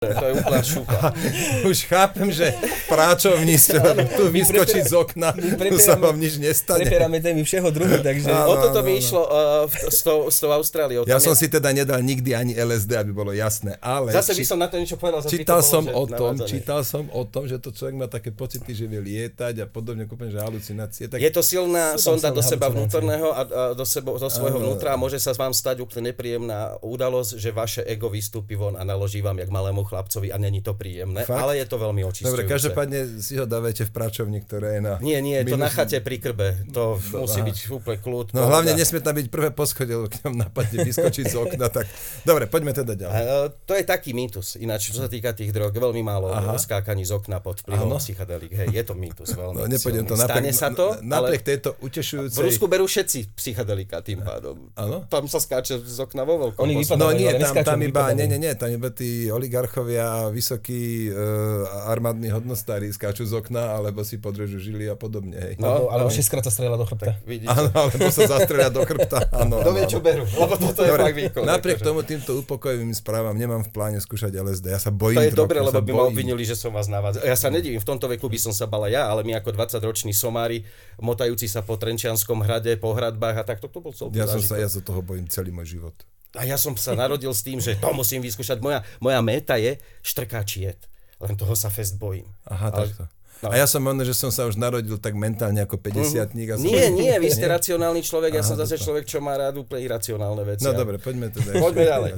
[0.00, 1.12] To je úplná šupa.
[1.68, 3.84] Už chápem, že v práčovníctve
[4.16, 5.28] tu vyskočiť z okna,
[5.60, 6.88] tu sa vám nič nestane.
[6.88, 8.32] Preperáme témy všeho druhu, takže...
[8.32, 8.88] Áno, O toto áno.
[8.88, 11.04] išlo uh, s, tou, s tou Austráliou.
[11.04, 14.40] Ja som je- si teda nedal nikdy ani LSD, aby bolo jasné, ale Zase by
[14.40, 15.20] či- som na to niečo povedal.
[15.20, 18.32] by čítal som že o tom, čítal som o tom, že to človek má také
[18.32, 21.12] pocity, že vie lietať a podobne, kúpem, že halucinácie.
[21.12, 24.56] Tak Je to silná Sú sonda do seba vnútorného a, a do, sebo, do svojho
[24.56, 24.64] Áno.
[24.64, 28.82] vnútra a môže sa vám stať úplne nepríjemná udalosť, že vaše ego vystúpi von a
[28.82, 31.34] naloží vám jak malému chlapcovi a není to príjemné, Fakt?
[31.34, 32.30] ale je to veľmi očistujúce.
[32.30, 34.94] Dobre, každopádne si ho dávajte v práčovni, ktoré je na...
[35.02, 36.62] Nie, nie, to minus- na chate pri krbe.
[36.70, 37.48] To musí aha.
[37.50, 38.26] byť úplne kľud.
[38.30, 38.50] No pohoda.
[38.54, 41.90] hlavne nesmie tam byť prvé poschodie, lebo keď vám napadne vyskočiť z okna, tak...
[42.22, 43.14] Dobre, poďme teda ďalej.
[43.14, 44.54] A, e, to je taký mýtus.
[44.60, 46.54] Ináč, čo sa týka tých drog, veľmi málo Aha.
[46.54, 48.52] skákaní z okna pod vplyvom psychedelik.
[48.54, 50.28] Hej, je to mýtus veľmi No, nepôjdem to silný.
[50.30, 52.44] Stane napriek, sa to, na- napriek ale tejto v utešujúcej...
[52.44, 54.70] Rusku berú všetci psychedelika tým pádom.
[54.76, 55.04] Áno?
[55.08, 56.60] Tam sa skáče z okna vo veľkom.
[56.62, 56.74] Oni.
[56.96, 59.32] No nie, tam, tam iba, nie, nie, nie, tam iba tí
[59.80, 65.36] oligarchovia a vysokí uh, armádni hodnostári skáču z okna, alebo si podrežu žily a podobne,
[65.36, 65.54] hej.
[65.56, 67.16] No, No, ale o 6 krát sa strieľa do chrbta.
[67.24, 67.48] Vidíte.
[67.48, 69.62] Áno, alebo sa zastrelia do chrbta, áno.
[69.64, 71.42] Kto vie, čo berú, lebo toto je Dobre, fakt výkon.
[71.46, 71.88] napriek akože.
[71.88, 74.66] tomu týmto upokojivým správam nemám v pláne skúšať LSD.
[74.74, 77.24] Ja sa bojím To je dobre, lebo by ma obvinili, že som vás navádzal.
[77.24, 80.12] Ja sa nedivím, v tomto veku by som sa bala ja, ale my ako 20-roční
[80.12, 80.66] somári,
[81.00, 84.58] motajúci sa po Trenčianskom hrade, po hradbách a tak, to bol celkom Ja som sa,
[84.60, 85.94] ja sa toho bojím celý môj život.
[86.38, 88.62] A ja som sa narodil s tým, že to musím vyskúšať.
[88.62, 90.80] Moja, moja méta je štrkáči jed.
[91.18, 92.30] Len toho sa fest bojím.
[92.46, 93.04] Aha, Ale- takto.
[93.42, 93.48] no.
[93.50, 96.62] A ja som možno, že som sa už narodil tak mentálne ako 50 a som...
[96.62, 98.84] Nie, nie, vy ste racionálny človek, ja Aha, som zase toto.
[98.88, 100.62] človek, čo má rád úplne iracionálne veci.
[100.62, 101.58] No A- dobre, poďme teda.
[101.58, 102.10] Poďme ďalej.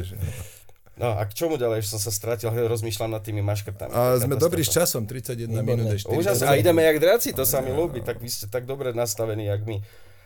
[0.93, 3.91] No a k čomu ďalej, že som sa stratil, rozmýšľam nad tými maškrtami.
[3.97, 6.21] A sme dobrý s časom, 31 minút a 40.
[6.21, 6.45] Úžasné.
[6.47, 9.65] A ideme jak draci, to sa mi ľúbi, tak vy ste tak dobre nastavení, jak
[9.65, 9.81] my.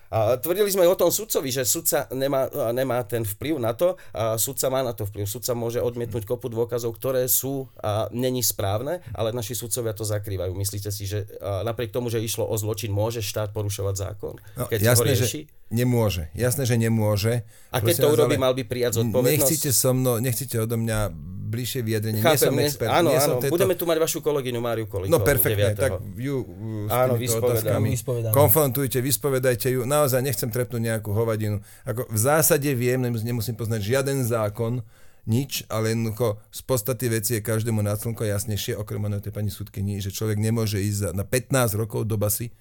[0.09, 4.39] A tvrdili sme o tom sudcovi, že sudca nemá, nemá ten vplyv na to, a
[4.39, 5.27] sudca má na to vplyv.
[5.27, 10.53] Sudca môže odmietnúť kopu dôkazov, ktoré sú a není správne, ale naši sudcovia to zakrývajú.
[10.55, 14.79] Myslíte si, že napriek tomu, že išlo o zločin, môže štát porušovať zákon, No, keď
[14.81, 15.41] ho jasné, rieši?
[15.47, 16.31] že nemôže.
[16.33, 17.43] Jasné, že nemôže.
[17.75, 19.35] A keď Prosím to urobí, mal by prijať zodpovednosť?
[19.35, 20.99] Nechcite so mnou, nechcete odo mňa
[21.47, 22.21] bližšie vyjadrenie.
[22.21, 22.91] nie Chápem, som nie- expert.
[22.91, 23.55] áno, nie áno, som tejto...
[23.55, 25.15] budeme tu mať vašu kolegyňu Máriu Kolíkovú.
[25.15, 25.79] No perfektne, 9..
[25.79, 27.91] tak ju uh, s Áno, otázkami
[28.35, 29.87] konfrontujte, vyspovedajte ju.
[29.87, 31.63] Naozaj nechcem trepnúť nejakú hovadinu.
[31.87, 34.83] Ako v zásade viem, nemus- nemusím poznať žiaden zákon,
[35.27, 39.99] nič, ale jednoducho z podstaty veci je každému na slnko jasnejšie, okrem tej pani súdkyni,
[39.99, 42.55] že človek nemôže ísť za, na 15 rokov do basy.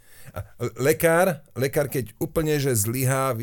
[0.79, 3.35] Lekár, lekár, keď úplne že zlyhá,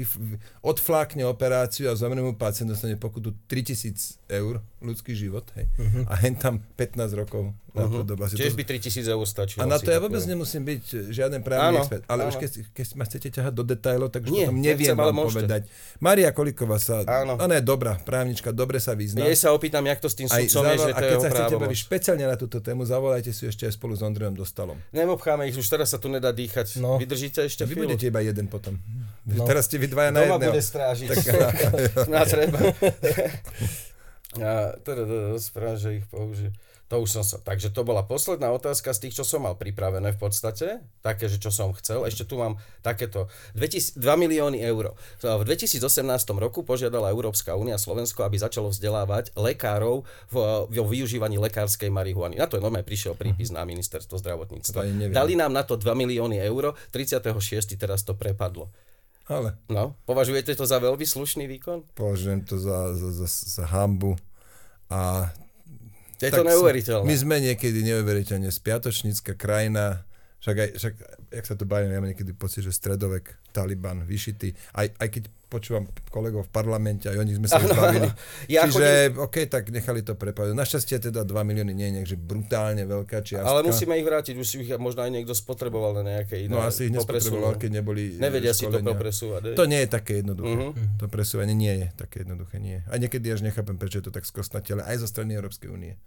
[0.64, 5.68] odflákne operáciu a zomrie mu pacient, dostane pokutu 3000 eur, ľudský život, hej.
[5.78, 6.04] Uh-huh.
[6.08, 8.34] a hen tam 15 rokov basy.
[8.34, 9.58] Tiež To- by 3000 eur stačilo.
[9.58, 10.32] a na to ja vôbec poviem.
[10.36, 12.04] nemusím byť žiaden právny Áno, expert.
[12.04, 12.42] Ale už áno.
[12.42, 15.36] keď, keď ma chcete ťahať do detailov, tak už Nie, potom neviem nechcem, vám môžete.
[15.38, 15.62] povedať.
[15.98, 17.34] Maria Koliková sa, Áno.
[17.34, 19.24] ona je dobrá právnička, dobre sa vyzná.
[19.24, 21.02] Jej sa opýtam, jak to s tým Aj sudcom je, zavolal- že a to je
[21.02, 24.02] keď jeho sa chcete baviť špeciálne na túto tému, zavolajte si ešte aj spolu s
[24.02, 24.76] Ondrejom Dostalom.
[24.90, 26.76] Neobcháme ich, už teraz sa tu nedá dýchať.
[26.76, 26.96] No.
[26.96, 27.88] Vydržíte ešte Vy chvíľu?
[27.88, 28.76] budete iba jeden potom.
[29.24, 29.46] No.
[29.48, 30.50] Teraz ste vy dvaja na Doma jedného.
[30.50, 31.08] bude strážiť.
[31.08, 31.24] Tak,
[32.12, 32.58] Na treba.
[34.34, 35.02] A teda
[35.38, 36.52] správa, že ich použije.
[36.92, 37.40] To už som sa.
[37.40, 40.84] Takže to bola posledná otázka z tých, čo som mal pripravené v podstate.
[41.00, 42.04] Také, že čo som chcel.
[42.04, 44.92] Ešte tu mám takéto 2000, 2 milióny eur.
[45.24, 45.80] V 2018
[46.36, 50.34] roku požiadala Európska únia Slovensko, aby začalo vzdelávať lekárov v,
[50.68, 52.36] vo využívaní lekárskej marihuany.
[52.36, 55.08] Na to je normálne prišiel prípis na ministerstvo zdravotníctva.
[55.08, 57.24] Dali nám na to 2 milióny eur, 36.
[57.80, 58.68] teraz to prepadlo.
[59.32, 61.88] ale No, považujete to za veľmi slušný výkon?
[61.96, 64.20] považujem to za, za, za, za hambu.
[64.92, 65.32] A
[66.22, 67.04] Je to neuveriteľné.
[67.04, 70.06] My sme niekedy neuveriteľne spiatočnícka krajina,
[70.42, 70.94] však, aj, však
[71.34, 75.22] jak sa tu bavíme, ja mám niekedy pocit, že stredovek, Taliban, vyšitý, aj, aj keď
[75.52, 78.08] počúvam kolegov v parlamente, aj o nich sme sa už bavili.
[78.48, 80.56] Ja Čiže, OK, tak nechali to prepadať.
[80.56, 83.44] Našťastie teda 2 milióny nie je nejakže brutálne veľká čiastka.
[83.44, 86.88] Ale musíme ich vrátiť, už ich možno aj niekto spotreboval na nejaké iné No asi
[86.88, 88.88] ich nespotreboval, keď neboli Nevedia si to školenia.
[88.96, 89.40] popresúvať.
[89.52, 90.56] To nie je také jednoduché.
[90.56, 90.64] Mhm.
[90.72, 90.98] Uh-huh.
[90.98, 92.80] To presúvanie nie je také jednoduché, nie.
[92.88, 96.00] A niekedy až nechápem, prečo je to tak skosnatele aj zo strany Európskej únie.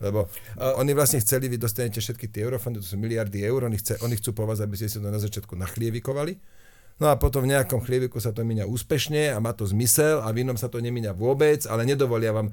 [0.00, 3.76] Lebo uh, oni vlastne chceli, vy dostanete všetky tie eurofondy, to sú miliardy eur, oni,
[3.76, 6.59] chce, oni chcú po vás, aby ste si to na začiatku nachlievikovali.
[7.00, 10.28] No a potom v nejakom chlieviku sa to míňa úspešne a má to zmysel a
[10.30, 12.52] v inom sa to nemíňa vôbec, ale nedovolia vám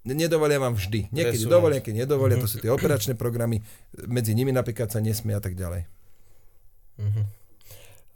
[0.00, 1.12] nedovolia vám vždy.
[1.12, 1.52] Niekedy Presúvať.
[1.52, 3.60] dovolia, keď nedovolia, to sú tie operačné programy,
[4.08, 5.84] medzi nimi napríklad sa nesmie a tak ďalej.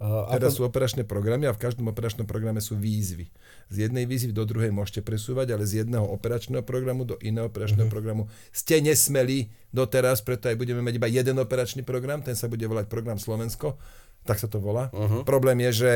[0.05, 3.31] Uh, Teda ako, sú operačné programy a v každom operačnom programe sú výzvy.
[3.73, 7.89] Z jednej výzvy do druhej môžete presúvať, ale z jedného operačného programu do iného operačného
[7.89, 7.95] mm-hmm.
[7.95, 12.67] programu ste nesmeli doteraz, preto aj budeme mať iba jeden operačný program, ten sa bude
[12.67, 13.79] volať program Slovensko,
[14.25, 14.89] tak sa to volá.
[14.91, 15.23] Uh-huh.
[15.23, 15.93] Problém je, že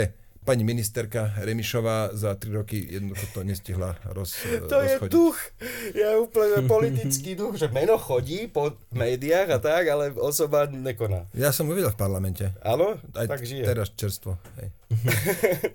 [0.48, 4.32] pani ministerka Remišová za tri roky jednoducho to nestihla roz,
[4.72, 5.12] To je rozchodiť.
[5.12, 5.36] duch,
[5.92, 11.28] je úplne politický duch, že meno chodí po médiách a tak, ale osoba nekoná.
[11.36, 12.48] Ja som uvidel v parlamente.
[12.64, 12.96] Áno?
[13.12, 13.60] Tak žije.
[13.68, 14.40] teraz čerstvo.
[14.56, 14.72] Hej.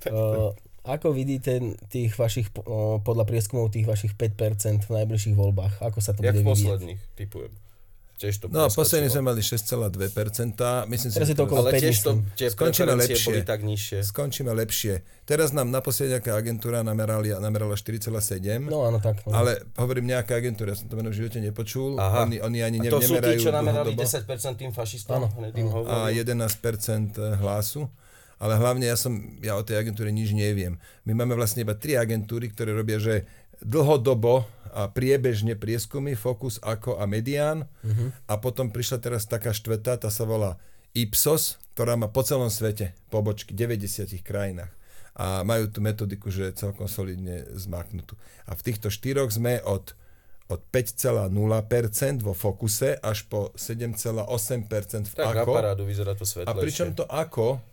[0.09, 0.57] Uh,
[0.97, 5.85] ako vidíte tých vašich, uh, podľa prieskumov tých vašich 5% v najbližších voľbách?
[5.85, 7.53] Ako sa to Jak bude v posledných, typujem.
[8.13, 9.89] Tiež to No, posledný sme mali 6,2%.
[10.85, 13.25] Myslím si, Teraz že je to okolo Ale 5, tiež to, tie Skončíme lepšie.
[13.25, 13.99] boli tak nižšie.
[14.05, 14.93] skončíme lepšie.
[15.25, 18.69] Teraz nám naposledy nejaká agentúra namerali, namerala 4,7.
[18.69, 19.25] No áno, tak.
[19.25, 19.33] No.
[19.33, 21.97] Ale hovorím nejaká agentúra, ja som to meno v živote nepočul.
[21.97, 22.29] Aha.
[22.29, 24.05] Oni, oni ani A ne, to sú tí, čo namerali dlhodobo.
[24.05, 25.17] 10% tým fašistom?
[25.17, 26.21] Áno, a hovorím.
[26.21, 27.89] 11% hlasu.
[28.43, 30.75] Ale hlavne ja som, ja o tej agentúre nič neviem.
[31.07, 33.23] My máme vlastne iba tri agentúry, ktoré robia, že
[33.63, 37.69] dlhodobo a priebežne prieskumy, Focus, Ako a Medián.
[37.85, 38.09] Uh-huh.
[38.25, 40.57] A potom prišla teraz taká štvrtá, tá sa volá
[40.97, 44.73] Ipsos, ktorá má po celom svete pobočky, v 90 krajinách.
[45.13, 48.17] A majú tú metodiku, že je celkom solidne zmáknutú.
[48.49, 49.93] A v týchto štyroch sme od
[50.51, 51.31] od 5,0%
[52.19, 55.53] vo Fokuse až po 7,8% v Tak na Ako.
[55.55, 56.61] parádu vyzerá to A svetlejšie.
[56.61, 57.63] pričom to ako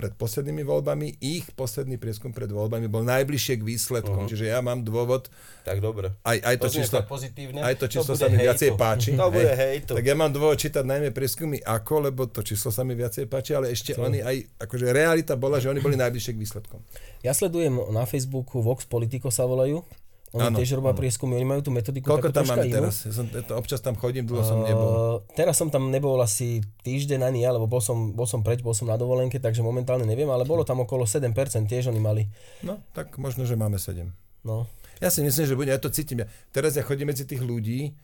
[0.00, 4.24] pred poslednými voľbami, ich posledný prieskum pred voľbami bol najbližšie k výsledkom.
[4.24, 4.30] Uh-huh.
[4.32, 5.28] Čiže ja mám dôvod,
[5.60, 6.16] Tak dobre.
[6.24, 7.60] aj, aj, to, To číslo, pozitívne.
[7.60, 8.46] aj to To číslo bude sa mi hejtu.
[8.48, 9.10] viacej páči.
[9.20, 9.92] To bude hejtu.
[9.92, 13.52] Tak ja mám dôvod čítať najmä prieskumy ako, lebo to číslo sa mi viacej páči,
[13.52, 16.80] ale ešte oni aj, akože realita bola, že oni boli najbližšie k výsledkom.
[17.20, 19.84] Ja sledujem na Facebooku Vox Politico sa volajú.
[20.30, 22.74] Oni Áno, tiež robia prieskumy, oni majú tú metodiku Koľko tam máme inú.
[22.78, 23.02] teraz?
[23.02, 24.86] Ja som, to, občas tam chodím, dlho som nebol.
[24.86, 28.62] Uh, teraz som tam nebol asi týždeň ani ja, lebo bol som, bol som preč,
[28.62, 31.34] bol som na dovolenke, takže momentálne neviem, ale bolo tam okolo 7%,
[31.66, 32.22] tiež oni mali.
[32.62, 34.06] No, tak možno, že máme 7.
[34.46, 34.70] No.
[35.02, 36.22] Ja si myslím, že bude, ja to cítim.
[36.22, 37.98] Ja, teraz ja chodím medzi tých ľudí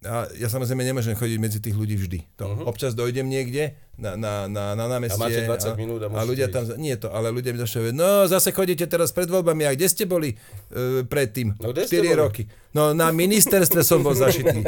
[0.00, 2.24] a ja samozrejme nemôžem chodiť medzi tých ľudí vždy.
[2.40, 2.64] To, uh-huh.
[2.72, 5.20] Občas dojdem niekde na, na, na, na námestie.
[5.20, 6.54] A máte 20 minút a a ľudia ísť.
[6.56, 9.86] tam, nie to, ale ľudia mi hovoriť, no zase chodíte teraz pred voľbami, a kde
[9.92, 11.52] ste boli uh, predtým?
[11.60, 12.16] No, kde ste 4 boli?
[12.16, 12.42] roky.
[12.72, 14.64] No na ministerstve som bol zašitý.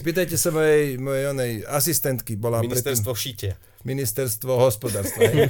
[0.00, 5.28] Spýtajte sa mojej, mojej onej asistentky, bola Ministerstvo predtým ministerstvo hospodárstva.
[5.28, 5.44] hej.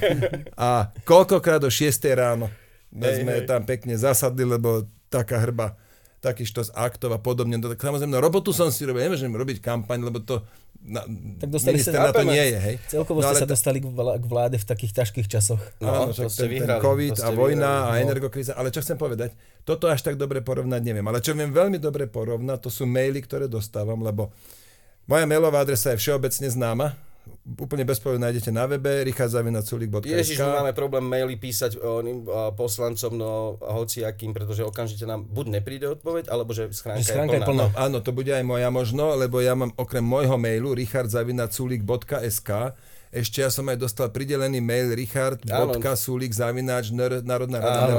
[0.58, 1.86] A koľkokrát do 6
[2.18, 2.50] ráno
[2.90, 3.46] Hej, sme hej.
[3.46, 5.78] tam pekne zasadli, lebo taká hrba
[6.24, 7.54] taký štos aktov a podobne.
[7.54, 10.40] No, tak samozrejme, no, robotu som si robil, nemôžem robiť kampaň, lebo to
[10.80, 11.00] na,
[11.38, 12.76] Tak dostali ste- na to nie je, hej.
[12.86, 15.60] Celkovo No, ste sa dostali k vlá- k vláde v takých ťažkých časoch.
[15.78, 18.02] No, Áno, to však ten, ten vyhrali, COVID to a vojna vyhrali, a no.
[18.02, 21.76] energokríza, ale čo chcem povedať, toto až tak dobre porovnať neviem, ale čo viem veľmi
[21.78, 24.28] dobre porovnať, to sú maily, ktoré dostávam, lebo
[25.04, 26.96] moja mailová adresa je všeobecne známa,
[27.44, 32.24] úplne bez nájdete na webe richardzavinaculik.sk Ježiš, my máme problém maily písať oným
[32.56, 37.44] poslancom, no hociakým, pretože okamžite nám buď nepríde odpoveď, alebo že schránka, že schránka je,
[37.44, 37.64] plná.
[37.68, 37.76] je plná.
[37.76, 42.50] No, áno, to bude aj moja možno, lebo ja mám okrem môjho mailu richardzavinaculik.sk
[43.14, 47.94] ešte ja som aj dostal pridelený mail richard Bodka, sulik zavináč národná rada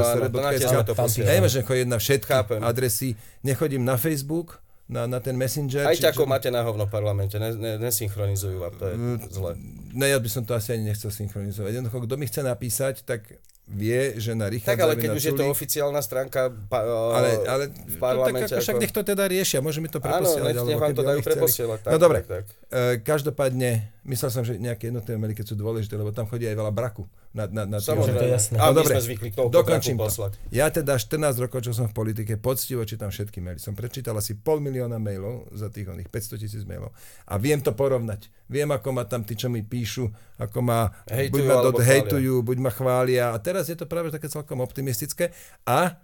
[1.23, 2.59] Neviem, že chodím na všetky Chápem.
[2.59, 3.15] adresy.
[3.39, 5.81] Nechodím na Facebook, na, na ten Messenger.
[5.83, 9.17] Aj čiže- ťako máte na hovno v parlamente, ne, ne, nesynchronizujú vám, to je Mm.
[9.27, 9.51] zle.
[9.91, 11.71] Ne, ja by som to asi ani nechcel synchronizovať.
[11.73, 13.25] Jednoducho, kto mi chce napísať, tak
[13.65, 17.63] vie, že na Richard Tak ale keď už je to oficiálna stránka pa, ale, ale
[17.65, 18.45] v to parlamente.
[18.45, 20.53] tak ako, však nech to teda riešia, môže mi to Áno, preposielať.
[20.53, 21.79] alebo nech vám to dajú preposielať.
[21.81, 22.45] Tak, no dobre, Tak, tak.
[22.69, 23.69] E, každopádne,
[24.05, 27.09] myslel som, že nejaké jednotlivé keď sú dôležité, lebo tam chodí aj veľa braku.
[27.35, 28.15] Na, na, na Samozrejme.
[28.15, 28.55] To je jasné.
[28.55, 30.07] A my dobre, sme zvykli toľko dokončím to.
[30.07, 30.31] poslať.
[30.55, 33.59] Ja teda 14 rokov, čo som v politike, poctivo čítam všetky maily.
[33.59, 36.95] Som prečítal asi pol milióna mailov za tých oných 500 tisíc mailov.
[37.27, 38.31] A viem to porovnať.
[38.47, 40.07] Viem, ako ma tam tí, čo mi píšu,
[40.39, 41.87] ako ma Hejtujú buď ma chvália.
[41.91, 43.25] hejtujú, buď ma chvália.
[43.35, 45.35] A teraz je to práve také celkom optimistické.
[45.67, 45.99] A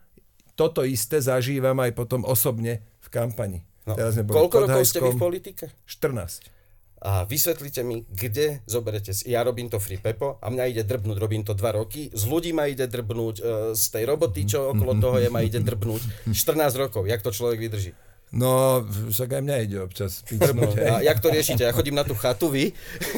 [0.59, 3.63] toto isté zažívam aj potom osobne v kampani.
[3.87, 3.95] No.
[3.95, 5.65] Teraz Koľko rokov ste vy v politike?
[5.87, 6.60] 14.
[7.01, 9.33] A vysvetlite mi, kde zoberete si.
[9.33, 12.13] Ja robím to free pepo a mňa ide drbnúť, robím to dva roky.
[12.13, 13.43] Z ľudí ma ide drbnúť, e,
[13.73, 16.29] z tej roboty, čo okolo toho je, ma ide drbnúť.
[16.29, 17.97] 14 rokov, jak to človek vydrží.
[18.31, 20.71] No, však aj mňa ide občas písnuť.
[20.77, 20.87] hej.
[20.87, 21.65] A jak to riešite?
[21.65, 22.71] Ja chodím na tú chatu, vy?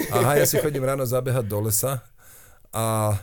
[0.09, 2.01] Aha, ja si chodím ráno zabehať do lesa,
[2.73, 3.13] a,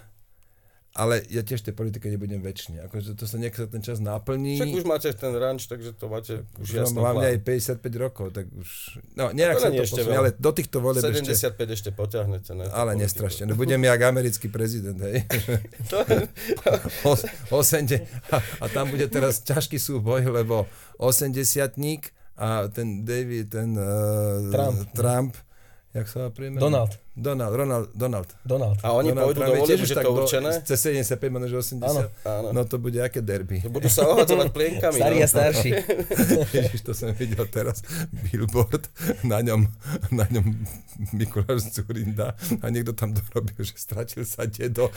[1.00, 2.84] ale ja tiež tej politike nebudem väčšine.
[2.84, 4.60] Akože to sa nech sa ten čas naplní.
[4.60, 7.80] Však už máte ten ranč, takže to máte už už mám jasný hlavne aj plán.
[7.80, 8.68] 55 rokov, tak už...
[9.16, 11.32] No, nejak To sa to posunie, ale do týchto voleb ešte...
[11.56, 12.52] 75 ešte poťahnete.
[12.52, 12.68] Ne?
[12.68, 13.48] Ale nestrašne.
[13.48, 15.24] No budem jak americký prezident, hej.
[15.90, 16.04] To,
[17.10, 20.68] Os, 80, a, a tam bude teraz ťažký súboj, lebo
[21.00, 21.32] 80
[22.36, 24.78] a ten David, ten uh, Trump.
[24.92, 25.32] Trump
[25.90, 26.62] jak sa prieme?
[26.62, 26.94] Donald.
[27.20, 28.28] Donald, Ronald, Donald.
[28.48, 28.78] Donald.
[28.80, 30.50] A oni Donald pôjdu do volieb, tak to do- určené?
[30.64, 31.84] Cez 75, možno že 80.
[31.84, 32.48] Áno, áno.
[32.56, 33.60] No to bude aké derby.
[33.68, 34.96] Budú sa ohadzovať plienkami.
[34.96, 35.24] Starý no.
[35.24, 35.70] a starší.
[36.56, 37.84] Ježiš, to som videl teraz,
[38.32, 38.88] billboard,
[39.20, 39.68] na ňom,
[40.08, 40.64] na ňom
[41.12, 42.32] Mikuláš Zurinda
[42.64, 44.88] a niekto tam dorobil, že stratil sa dedo.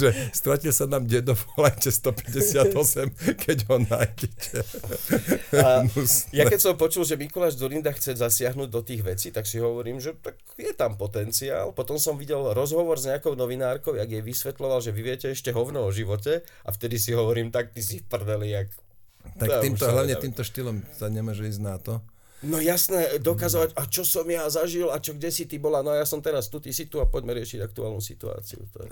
[0.00, 4.56] že stratil sa nám dedo, volajte 158, keď ho nájdete.
[6.32, 9.98] Ja keď som počul, že Mikuláš Zurinda chce zasiahnuť do tých vecí, tak si hovorím,
[9.98, 11.74] že tak je tam potenciál.
[11.74, 15.82] Potom som videl rozhovor s nejakou novinárkou, jak jej vysvetloval, že vy viete ešte hovno
[15.82, 18.68] o živote a vtedy si hovorím, tak ty si v prdeli, jak...
[19.38, 20.22] Tak už týmto, hlavne nedá.
[20.22, 22.02] týmto štýlom sa nemôže ísť na to.
[22.42, 25.94] No jasné, dokazovať, a čo som ja zažil, a čo kde si ty bola, no
[25.94, 28.66] ja som teraz tu, ty si tu a poďme riešiť aktuálnu situáciu.
[28.74, 28.90] To je...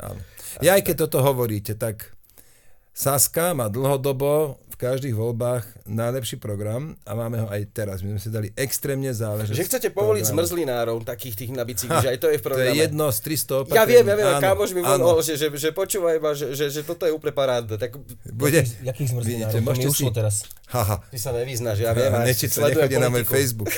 [0.62, 2.14] Ja aj keď toto hovoríte, tak
[2.92, 8.00] Saska má dlhodobo v každých voľbách najlepší program a máme ho aj teraz.
[8.00, 9.52] My sme si dali extrémne záležať.
[9.52, 12.50] Že chcete povoliť zmrzlinárov takých tých na bicykli, že aj to je v To je
[12.66, 12.76] programe.
[12.78, 13.76] jedno z 300 opatrení.
[13.76, 15.04] Ja viem, ja viem, Áno, kámoš mi áno.
[15.06, 17.76] volal, že, že, že počúvaj ma, že, že, že toto je úplne parádne.
[17.76, 17.94] Tak
[18.32, 19.52] Bude, Jakých zmrzlinárov?
[19.52, 20.16] vidíte, To mi môžete ušlo si...
[20.16, 20.34] teraz.
[20.66, 22.10] Haha, ty sa nevyznáš, ja viem.
[22.10, 23.26] a nečíta, nechodí na môj.
[23.26, 23.68] Facebook.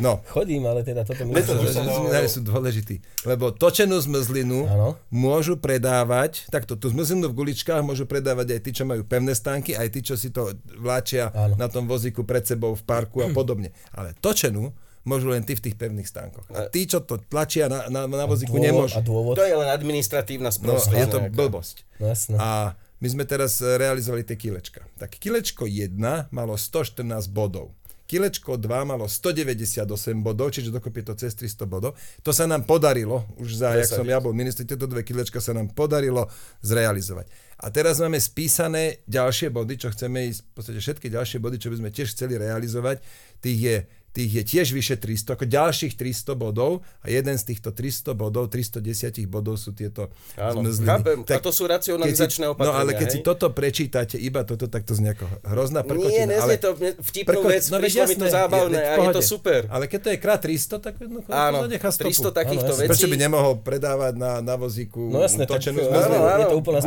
[0.00, 4.98] No, Chodím, ale teda toto mi to zmrzlinári sú dôležití, lebo točenú zmrzlinu Áno.
[5.08, 9.72] môžu predávať, takto, tú zmrzlinu v guličkách môžu predávať aj tí, čo majú pevné stánky,
[9.72, 11.54] aj tí, čo si to vláčia Áno.
[11.54, 13.70] na tom vozíku pred sebou v parku a podobne.
[13.90, 14.70] Ale točenú
[15.02, 16.46] môžu len tí v tých pevných stánkoch.
[16.48, 18.94] A tí, čo to tlačia na, na, na vozíku, Dôvod- nemôžu.
[18.94, 19.34] A dôvod?
[19.34, 20.94] To je len administratívna No, sprostosť.
[20.94, 21.34] je to nejaká.
[21.34, 21.76] blbosť.
[21.96, 22.36] No jasné.
[22.36, 22.48] A
[22.96, 24.86] my sme teraz e, realizovali tie kilečka.
[24.94, 25.98] Tak kilečko 1
[26.28, 27.74] malo 114 bodov.
[28.04, 29.88] Kilečko 2 malo 198
[30.18, 31.96] bodov, čiže dokopy to cez 300 bodov.
[32.20, 35.50] To sa nám podarilo, už za, jak som ja bol minister, tieto dve kilečka sa
[35.50, 36.28] nám podarilo
[36.60, 37.26] zrealizovať.
[37.62, 41.70] A teraz máme spísané ďalšie body, čo chceme ísť, v podstate všetky ďalšie body, čo
[41.70, 42.98] by sme tiež chceli realizovať,
[43.38, 43.76] tých je
[44.12, 48.46] tých je tiež vyše 300, ako ďalších 300 bodov a jeden z týchto 300 bodov,
[48.46, 48.84] 310
[49.24, 50.84] bodov sú tieto Áno, zmrzliny.
[50.86, 51.18] chápem.
[51.26, 53.24] A to sú racionalizačné si, No ale opatrenia, keď si hej?
[53.24, 56.24] toto prečítate, iba toto, tak to znie ako hrozná Nie, prkotina.
[56.28, 56.70] neznie ale to
[57.02, 59.60] vtipnú prko- vec, no prišlo mi to jasné, zábavné v a je to super.
[59.66, 62.12] Ale keď to je krát 300, tak jednoducho Áno, to nechá stopu.
[62.12, 62.84] 300 takýchto Áno, jasné.
[62.84, 62.90] vecí.
[62.92, 66.20] Prečo by nemohol predávať na, na vozíku No jasné, tak točenú áno, zmrzlinu?
[66.20, 66.36] áno.
[66.38, 66.78] je to úplná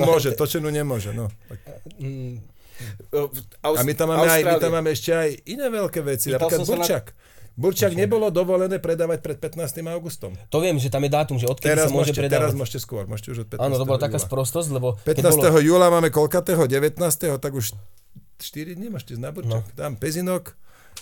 [0.00, 1.10] môže, točenú nemôže.
[1.10, 1.26] No.
[1.48, 1.58] Tak.
[3.62, 6.46] Aus- A my tam, máme aj, my tam máme ešte aj iné veľké veci, Pýtal
[6.46, 7.06] napríklad sa na- Burčak.
[7.58, 9.82] Burčak nebolo dovolené predávať pred 15.
[9.90, 10.30] augustom.
[10.54, 12.54] To viem, že tam je dátum, že odkedy Teraz sa môže môžete, teraz predávať.
[12.54, 13.66] môžete skôr, môžete už od 15.
[13.66, 15.18] Áno, to bola taká sprostosť, lebo 15.
[15.18, 15.58] keď bolo...
[15.58, 16.70] júla máme koľkatého?
[16.70, 17.02] 19.
[17.42, 17.74] tak už
[18.38, 19.66] 4 dní ísť na Burčak.
[19.66, 19.74] No.
[19.74, 20.54] Tam Pezinok,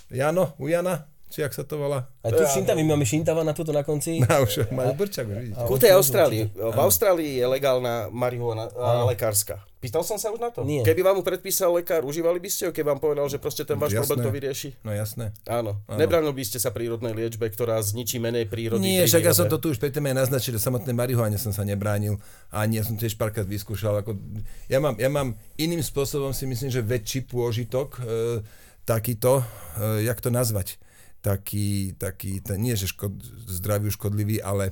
[0.09, 2.07] Jano, u Jana, či jak sa to volá.
[2.23, 4.23] Aj tu Šinta, my máme Šintava na túto na konci.
[4.23, 5.67] No, už majú Burčak, už vidíte.
[5.67, 6.51] Ku tej Austrálii.
[6.55, 9.67] V Austrálii je legálna marihuana a lekárska.
[9.77, 10.67] Pýtal som sa už na to?
[10.67, 10.83] Nie.
[10.83, 13.79] Keby vám ju predpísal lekár, užívali by ste ju, keď vám povedal, že proste ten
[13.79, 14.03] váš Jasné.
[14.03, 14.69] problém to vyrieši?
[14.83, 15.37] No jasné.
[15.47, 15.79] Áno.
[15.87, 18.83] Nebranil by ste sa prírodnej liečbe, ktorá zničí menej prírody.
[18.83, 21.63] Nie, však ja som to tu už predtým aj naznačil, že samotné marihuane som sa
[21.63, 22.19] nebránil
[22.51, 24.03] a nie som tiež párkrát vyskúšal.
[24.03, 24.19] Ako,
[24.67, 28.43] ja, mám, ja mám iným spôsobom si myslím, že väčší pôžitok, e,
[28.89, 29.45] takýto,
[29.77, 30.83] e, jak to nazvať,
[31.27, 33.19] taký, taký ten, nie že škod,
[33.51, 34.71] zdraviu škodlivý, ale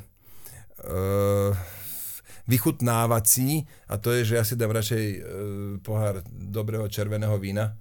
[0.79, 1.51] e,
[2.47, 5.19] vychutnávací a to je, že ja si dám radšej e,
[5.83, 7.75] pohár dobrého červeného vína.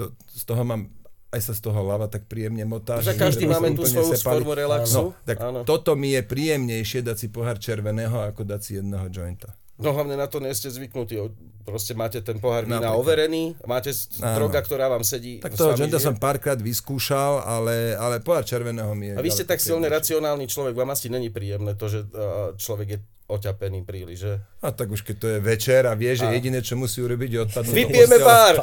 [0.00, 0.88] To, z toho mám
[1.34, 3.02] aj sa z toho hlava tak príjemne motá.
[3.02, 5.10] Že každý máme tú svoju formu relaxu.
[5.10, 5.66] No, tak Áno.
[5.66, 9.50] toto mi je príjemnejšie dať si pohár červeného, ako dať si jedného jointa.
[9.74, 11.18] No hlavne na to nie ste zvyknutí.
[11.66, 13.90] Proste máte ten pohár vína overený, máte
[14.22, 15.42] droga, ktorá vám sedí.
[15.42, 15.98] Tak toho žije.
[15.98, 19.14] som párkrát vyskúšal, ale, ale pohár červeného mi je...
[19.18, 22.06] A vy ste tak silne racionálny človek, vám asi není príjemné to, že
[22.54, 24.32] človek je oťapený príliš, že?
[24.60, 27.40] A tak už keď to je večer a vie, že jediné, čo musí urobiť, je
[27.48, 28.54] odpadnúť Vypijeme pár!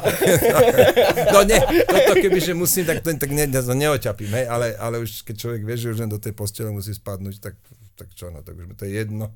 [1.34, 5.26] No nie, toto keby, že musím, tak, to, tak ne, neoťapím, hej, ale, ale už
[5.26, 7.58] keď človek vie, že už len do tej postele musí spadnúť, tak,
[7.98, 9.34] tak čo, no, tak už mi to je jedno.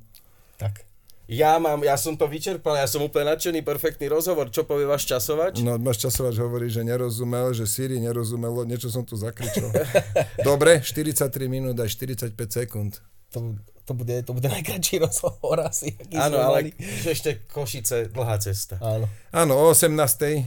[0.62, 0.86] Tak.
[1.26, 4.46] Ja mám, ja som to vyčerpal, ja som úplne nadšený, perfektný rozhovor.
[4.46, 5.58] Čo povie váš časovač?
[5.58, 9.66] No, máš časovač hovorí, že nerozumel, že Siri nerozumelo, niečo som tu zakričal.
[10.46, 13.02] Dobre, 43 minút a 45 sekúnd.
[13.34, 15.98] To, to, bude, to bude najkračší rozhovor asi.
[16.12, 16.70] Áno, ale mali.
[16.78, 18.78] že ešte Košice, dlhá cesta.
[18.78, 19.10] Áno.
[19.34, 19.98] Áno, o 18.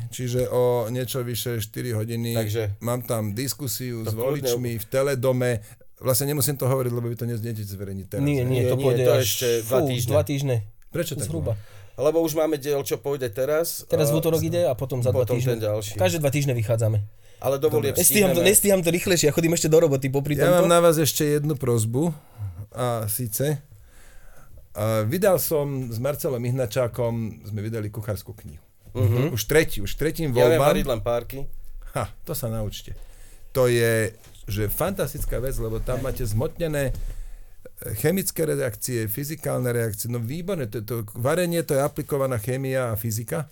[0.07, 2.39] čiže o niečo vyše 4 hodiny.
[2.39, 5.51] Takže- Mám tam diskusiu s To kľudne- voličmi v teledome.
[5.99, 8.23] Vlastne nemusím to hovoriť, lebo vy to nezniete zverejniť teraz.
[8.23, 10.09] Nie, nie, Nie, to nie, pôjde to až, ešte dva týždne.
[10.09, 10.55] dva týždne.
[10.89, 11.27] Prečo tak?
[11.27, 11.53] Zhruba.
[11.93, 13.83] Lebo už máme diel, čo pôjde teraz.
[13.85, 15.59] Teraz v útorok ide a potom za dva potom týždne.
[15.59, 15.99] ten ďalší.
[15.99, 17.03] Každé dva týždne vychádzame.
[17.39, 20.63] Ale dovolie Nestíham to, nestíham to rýchlejšie, ja chodím ešte do roboty popri Ja mám
[20.63, 20.71] tomto.
[20.71, 22.11] na vás ešte jednu prozbu.
[22.69, 23.59] A síce,
[24.71, 28.63] a vydal som s Marcelom Ihnačákom, sme vydali kuchárskú knihu.
[29.31, 30.67] Už tretí, už tretím Ja viem voľbám.
[30.69, 31.39] variť len párky.
[31.93, 32.93] Ha, to sa naučte.
[33.51, 34.13] To je
[34.49, 36.91] že fantastická vec, lebo tam máte zmotnené
[38.01, 43.47] chemické reakcie, fyzikálne reakcie, no výborné, to, to, varenie to je aplikovaná chémia a fyzika.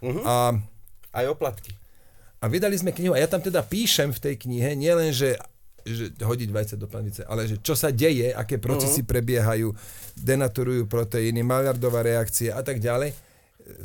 [0.00, 0.24] Uh-huh.
[0.24, 0.56] A,
[1.12, 1.72] Aj oplatky.
[2.40, 5.36] a vydali sme knihu a ja tam teda píšem v tej knihe, nielen, že
[5.86, 9.12] že hodiť vajce do planice, ale že čo sa deje, aké procesy uh-huh.
[9.14, 9.70] prebiehajú,
[10.18, 13.14] denaturujú proteíny, Maillardová reakcia a tak ďalej.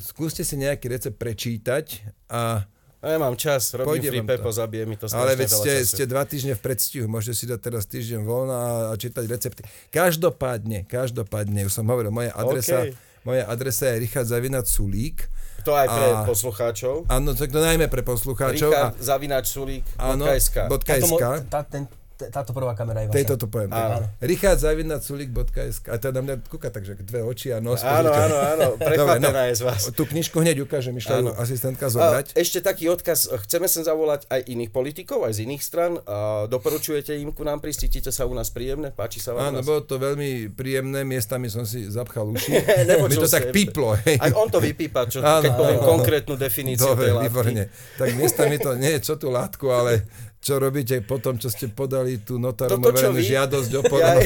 [0.02, 2.66] Skúste si nejaký recept prečítať A
[3.04, 4.54] ja mám čas, robím Pôjde free pepo, to.
[4.54, 7.84] zabije mi to Ale veď ste, ste dva týždne v predstihu, môžete si dať teraz
[7.86, 9.62] týždeň voľna a, a čítať recepty.
[9.90, 12.94] Každopádne, každopádne, už som hovoril, moja adresa, OK.
[13.24, 15.26] moja adresa je Richard Zavinac Sulík.
[15.62, 17.06] To aj pre A- poslucháčov.
[17.08, 18.70] Áno, tak to najmä pre poslucháčov.
[18.70, 20.58] Richard a, Zavináč Sulík, áno, KSK.
[20.66, 21.26] bodka Táto, mo- SK.
[21.48, 21.86] tá, ten,
[22.30, 23.18] táto prvá kamera je vaša.
[23.18, 23.74] Tejto to poviem.
[23.74, 24.06] Áno.
[24.22, 25.90] Richard Zavinac Sulík.sk.
[25.90, 27.82] A teda mňa kúka takže dve oči a nos.
[27.82, 29.82] Áno, áno, áno, prekvapená je z vás.
[29.96, 32.26] Tú knižku hneď ukážem, išla ju asistentka A zobrať.
[32.36, 35.98] ešte taký odkaz, chceme sem zavolať aj iných politikov, aj z iných stran.
[36.06, 39.64] A doporučujete im ku nám prísť, cítite sa u nás príjemne, páči sa vám Áno,
[39.64, 42.52] bolo to veľmi príjemné, miestami som si zapchal uši.
[43.12, 44.20] Mi to tak píplo, hej.
[44.20, 45.88] Aj on to vypípa, čo, Áno, keď poviem áno.
[45.88, 47.26] konkrétnu definíciu Dobre, tej látky.
[47.28, 47.64] výborne.
[47.96, 50.04] Tak miestami to nie je čo tú látku, ale
[50.42, 54.26] čo robíte potom, čo ste podali tú notárom overenú žiadosť o porodnú.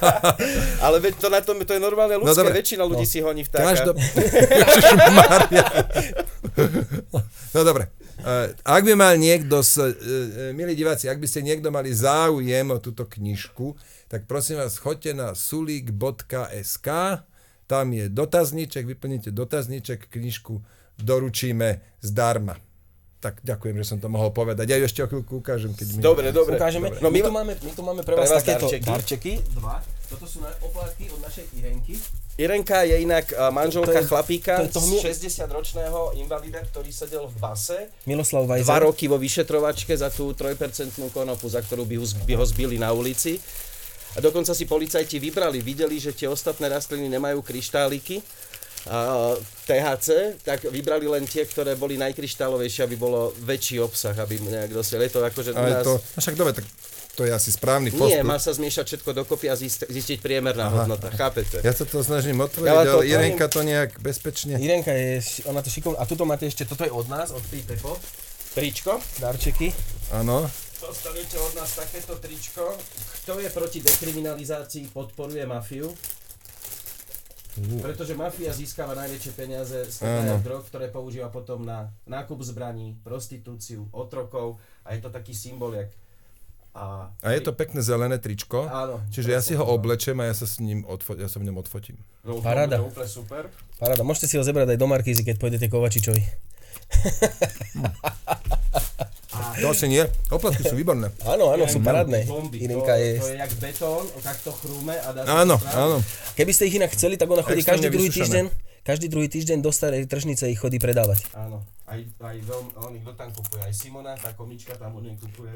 [0.84, 2.56] ale veď to, na tom, to je normálne ľudské, dobre.
[2.56, 3.68] väčšina ľudí si honí vtáka.
[4.64, 5.66] Ježišmaria.
[7.52, 7.92] no dobre.
[8.20, 11.92] Uh, ak by mal niekto, s, uh, uh, milí diváci, ak by ste niekto mali
[11.92, 13.76] záujem o túto knižku,
[14.08, 16.88] tak prosím vás, choďte na sulik.sk,
[17.68, 20.64] tam je dotazníček, vyplníte dotazníček, knižku
[21.00, 22.69] doručíme zdarma.
[23.20, 24.64] Tak ďakujem, že som to mohol povedať.
[24.64, 26.00] Ja ju ešte o chvíľku ukážem, keď mi...
[26.00, 26.56] Dobre, dobre.
[26.56, 26.88] Ukážeme.
[27.04, 28.88] No my, tu máme, my tu máme pre pre vás, vás takéto darčeky.
[28.88, 29.32] darčeky.
[29.54, 29.76] Dva.
[30.08, 32.00] Toto sú na, oplatky od našej Irenky.
[32.34, 37.28] Irenka je inak manželka To je- chlapíka, to je toho mi- 60-ročného invalida, ktorý sedel
[37.28, 37.92] v base.
[38.08, 38.64] Miloslav Vajzer.
[38.64, 40.56] Dva roky vo vyšetrovačke za tú 3%
[41.12, 43.36] konopu, za ktorú by ho, by ho zbili na ulici.
[44.10, 48.24] A dokonca si policajti vybrali, videli, že tie ostatné rastliny nemajú kryštáliky,
[49.68, 55.06] THC, tak vybrali len tie, ktoré boli najkryštálovejšie, aby bolo väčší obsah, aby nejak dosiahli.
[55.06, 55.84] Je to akože Ale nás...
[55.84, 56.64] to, však dobre, tak
[57.12, 58.16] to je asi správny postup.
[58.16, 61.60] Nie, má sa zmiešať všetko dokopy a zist- zistiť priemerná hodnota, chápete?
[61.60, 63.12] Ja sa to snažím otvoriť, ja to ale.
[63.12, 64.56] Irenka to nejak bezpečne...
[64.56, 66.00] Irenka je, ona to šikovná.
[66.00, 68.00] A tuto máte ešte, toto je od nás, od Free Pepo.
[68.56, 68.98] Tričko.
[69.20, 69.70] Darčeky.
[70.16, 70.48] Áno.
[70.80, 72.72] Dostanete od nás takéto tričko.
[73.20, 75.92] Kto je proti dekriminalizácii, podporuje mafiu.
[77.58, 83.90] Pretože mafia získava najväčšie peniaze z predaja drog, ktoré používa potom na nákup zbraní, prostitúciu,
[83.90, 85.90] otrokov a je to taký symbol, jak...
[86.70, 89.02] A, A je to pekné zelené tričko, Áno.
[89.10, 91.58] čiže ja si ho oblečem a ja sa s ním odfo- ja sa v ňom
[91.58, 91.98] odfotím.
[92.22, 93.50] No, úplne super.
[93.82, 96.49] Paráda, môžete si ho zebrať aj do Markízy, keď pôjdete Kovačičovi.
[99.70, 100.04] Asi nie.
[100.28, 101.08] Oplatky sú výborné.
[101.24, 102.26] Áno, áno, sú parádne.
[102.26, 102.42] To,
[102.96, 103.10] je...
[103.16, 106.02] to je jak betón, takto chrúme a dá Áno, áno.
[106.36, 108.50] Keby ste ich inak chceli, tak ona chodí každý druhý týždeň.
[108.80, 111.20] Každý druhý týždeň do starej tržnice ich chodí predávať.
[111.36, 111.64] Áno.
[111.84, 115.52] Aj, aj veľmi, on ich tam kupuje, aj Simona, tá komička tam od nej kupuje.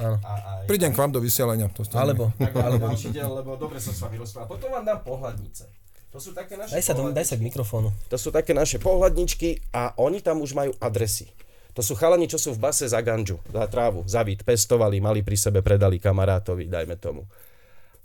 [0.00, 0.16] Áno.
[0.24, 1.70] A, aj, Prídem k vám do vysielania.
[1.70, 2.02] To stane.
[2.02, 2.90] Alebo, alebo.
[2.90, 4.48] ďalší lebo dobre som s vami rozprával.
[4.58, 5.83] Potom vám dám pohľadnice.
[6.14, 7.90] To sú také naše Daj sa, do, daj sa k mikrofónu.
[8.06, 11.26] To sú také naše pohľadničky a oni tam už majú adresy.
[11.74, 15.26] To sú chalani, čo sú v base za ganžu, za trávu, za vít, pestovali, mali
[15.26, 17.26] pri sebe, predali kamarátovi, dajme tomu.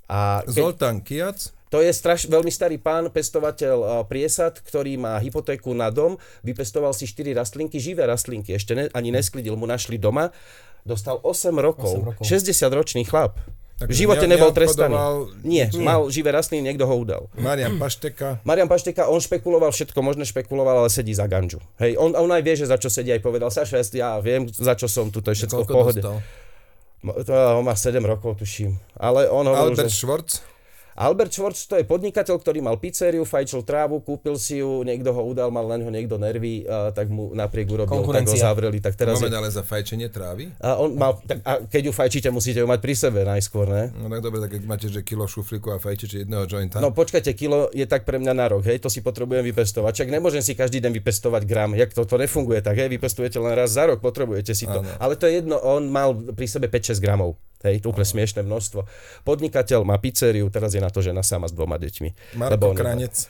[0.10, 1.54] A keď, Zoltán Kiac.
[1.70, 6.98] to je straš, veľmi starý pán, pestovateľ uh, priesad, ktorý má hypotéku na dom, vypestoval
[6.98, 10.34] si 4 rastlinky, živé rastlinky, ešte ne, ani nesklidil, mu našli doma,
[10.82, 12.24] dostal 8 rokov, 8 rokov.
[12.26, 13.38] 60-ročný chlap.
[13.80, 14.96] V živote ne- nebol trestaný.
[15.48, 15.80] Nie, nič?
[15.80, 17.32] mal živé rastliny, niekto ho udal.
[17.40, 18.44] Marian Pašteka.
[18.44, 21.64] Marian Pašteka, on špekuloval všetko, možné špekuloval, ale sedí za ganžu.
[21.80, 24.76] Hej, on, on aj vie, že za čo sedí, aj povedal, Saša, ja viem, za
[24.76, 26.02] čo som tu, to je všetko v pohode.
[26.04, 26.20] dostal?
[27.00, 28.76] To, on má 7 rokov, tuším.
[29.00, 29.96] Ale on hovoril, Albert že...
[30.04, 30.44] Schwarz.
[31.00, 35.24] Albert Schwartz to je podnikateľ, ktorý mal pizzeriu, fajčil trávu, kúpil si ju, niekto ho
[35.24, 38.84] udal, mal na ňo niekto nervy, a tak mu napriek urobil, tak ho zavreli.
[38.84, 40.52] Tak teraz Moment, je, ale za fajčenie trávy?
[40.60, 43.96] a, on mal, tak, a keď ju fajčíte, musíte ju mať pri sebe najskôr, ne?
[43.96, 46.84] No tak dobre, tak keď máte, že kilo šuflíku a fajčíte jedného jointa.
[46.84, 50.04] No počkajte, kilo je tak pre mňa na rok, hej, to si potrebujem vypestovať.
[50.04, 53.56] Čak nemôžem si každý deň vypestovať gram, jak to, to nefunguje tak, hej, vypestujete len
[53.56, 54.84] raz za rok, potrebujete si to.
[54.84, 54.92] Áno.
[55.00, 57.40] Ale to je jedno, on mal pri sebe 5-6 gramov.
[57.60, 58.88] Hej, úplne smiešné množstvo.
[59.28, 62.40] Podnikateľ má pizzeriu, teraz je na to žena sama s dvoma deťmi.
[62.40, 63.28] Marko on- Kranec.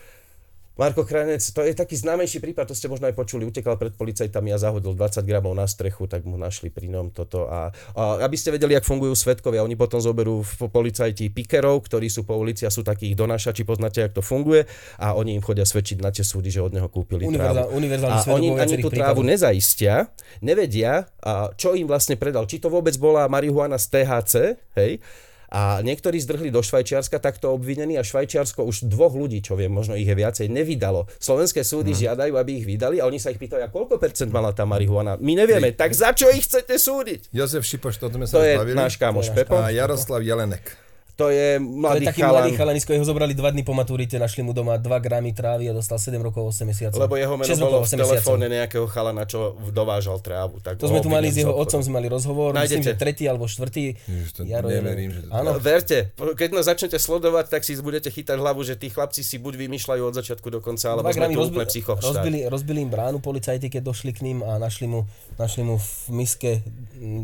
[0.79, 4.55] Marko Krajnec, to je taký známejší prípad, to ste možno aj počuli, utekal pred policajtami
[4.55, 7.51] a zahodil 20 gramov na strechu, tak mu našli pri ňom toto.
[7.51, 12.07] A, a aby ste vedeli, jak fungujú svetkovia, oni potom zoberú v policajti pikerov, ktorí
[12.07, 14.63] sú po ulici a sú takých donášači, poznáte, jak to funguje
[14.95, 17.75] a oni im chodia svedčiť na tie súdy, že od neho kúpili Univerzál- trávu.
[17.75, 19.31] univerzálny a oni ani tú trávu prípadoch.
[19.35, 20.07] nezaistia,
[20.39, 21.11] nevedia,
[21.59, 22.47] čo im vlastne predal.
[22.47, 24.33] Či to vôbec bola marihuana z THC,
[24.79, 25.03] hej,
[25.49, 29.97] a niektorí zdrhli do Švajčiarska takto obvinení a Švajčiarsko už dvoch ľudí, čo viem, možno
[29.97, 31.09] ich je viacej, nevydalo.
[31.17, 31.99] Slovenské súdy Mhm.
[31.99, 35.17] žiadajú, aby ich vydali a oni sa ich pýtajú, a koľko percent mala tá marihuana.
[35.17, 37.33] My nevieme, tak za čo ich chcete súdiť?
[37.33, 39.57] Jozef Šipoš, to sme sa To je náš kamoš Pepo.
[39.57, 40.88] A Jaroslav Jelenek.
[41.19, 42.57] To je To je mladý taký mladý chalan.
[42.57, 45.99] chalanisko, jeho zobrali dva dny po maturite, našli mu doma 2 gramy trávy a dostal
[45.99, 46.95] 7 rokov 8 mesiacov.
[46.97, 48.07] Lebo jeho meno 6 bolo v 8 mesiacov.
[48.15, 50.57] telefóne nejakého chalana, čo dovážal trávu.
[50.57, 52.63] Tak To sme tu mali s jeho otcom, sme mali rozhovor, Nájdete.
[52.63, 53.99] myslím, že tretí alebo štvrtý.
[53.99, 58.07] Ježiš, to Jaro neverím, že to- Áno, Verte, keď nás začnete sledovať, tak si budete
[58.07, 61.35] chytať hlavu, že tí chlapci si buď vymýšľajú od začiatku do konca, alebo sme tu
[61.37, 61.93] rozbi- úplne psycho.
[61.93, 65.03] rozbili, rozbili im bránu policajti, keď došli k ním a našli mu,
[65.35, 66.63] našli mu v miske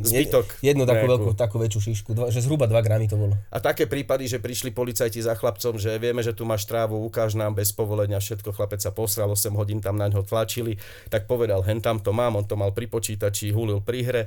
[0.01, 3.35] Zbytok jednu takú veľkú, takú väčšiu šišku, dva, že zhruba 2 gramy to bolo.
[3.49, 7.37] A také prípady, že prišli policajti za chlapcom, že vieme, že tu máš trávu, ukáž
[7.39, 10.77] nám bez povolenia všetko, chlapec sa posral, 8 hodín tam na ňo tlačili,
[11.09, 14.23] tak povedal, hen tam to mám, on to mal pri počítači, hulil pri hre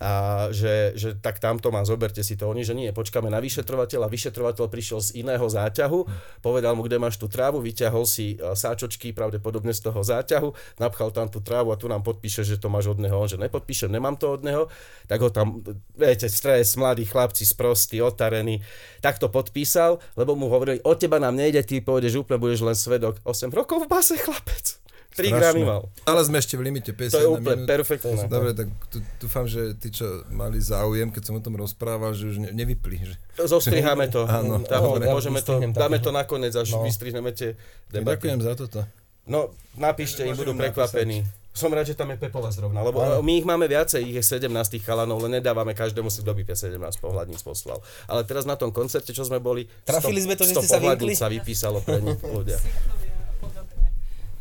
[0.00, 2.48] a že, že tak tamto mám, zoberte si to.
[2.48, 4.08] Oni, že nie, počkáme na vyšetrovateľa.
[4.08, 6.08] Vyšetrovateľ prišiel z iného záťahu,
[6.40, 11.12] povedal mu, kde máš tú trávu, vyťahol si e, sáčočky, pravdepodobne z toho záťahu, napchal
[11.12, 13.12] tam tú trávu a tu nám podpíše, že to máš od neho.
[13.12, 14.72] On, že nepodpíšem, nemám to od neho,
[15.04, 15.60] tak ho tam,
[15.92, 18.64] viete, stres, mladí chlapci, sprostí, otarení,
[19.04, 22.72] tak to podpísal, lebo mu hovorili, od teba nám nejde, ty pôjdeš úplne, budeš len
[22.72, 23.20] svedok.
[23.28, 24.79] 8 rokov v base, chlapec.
[25.20, 25.86] 3 gramy mal.
[26.08, 28.26] Ale sme ešte v limite 50 To je úplne perfektné.
[28.26, 28.68] Dobre, tak
[29.20, 32.96] dúfam, že tí, čo mali záujem, keď som o tom rozprával, že už ne, nevypli.
[33.04, 33.14] Že...
[33.46, 34.24] Zostriháme to.
[34.24, 35.06] Áno, dobre.
[35.06, 36.86] môžeme to, dáme to nakoniec, až No.
[36.86, 37.58] vystrihneme tie
[37.92, 38.30] debaty.
[38.30, 38.80] Ďakujem za toto.
[39.28, 41.22] No, napíšte, im budú prekvapení.
[41.50, 43.26] Som rád, že tam je Pepola zrovna, lebo Áno.
[43.26, 46.46] my ich máme viacej, ich je 17 tých chalanov, len nedávame každému si kto by
[46.46, 47.82] 17 pohľadníc poslal.
[48.06, 51.18] Ale teraz na tom koncerte, čo sme boli, Trafili 100 sme to, že 100 ste
[51.18, 52.54] sa vypísalo pre nich ľudia.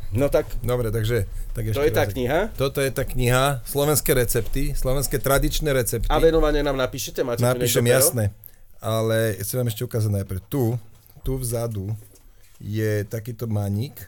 [0.10, 1.30] No tak, Dobre, takže...
[1.54, 2.40] Tak to ešte je tá kniha.
[2.58, 6.10] Toto je tá kniha, slovenské recepty, slovenské tradičné recepty.
[6.10, 8.34] A venovanie nám napíšete, máte Napíšem, jasné.
[8.82, 10.42] Ale chcem vám ešte ukázať najprv.
[10.50, 10.64] Tu,
[11.22, 11.94] tu vzadu
[12.58, 14.02] je takýto maník,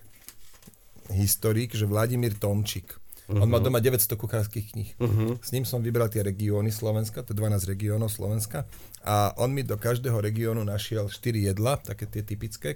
[1.13, 2.97] historik, že Vladimír Tomčík.
[3.31, 4.91] On má doma 900 kuchárskych kníh.
[5.39, 8.67] S ním som vybral tie regióny Slovenska, to je 12 regiónov Slovenska.
[9.07, 12.75] A on mi do každého regiónu našiel 4 jedla, také tie typické,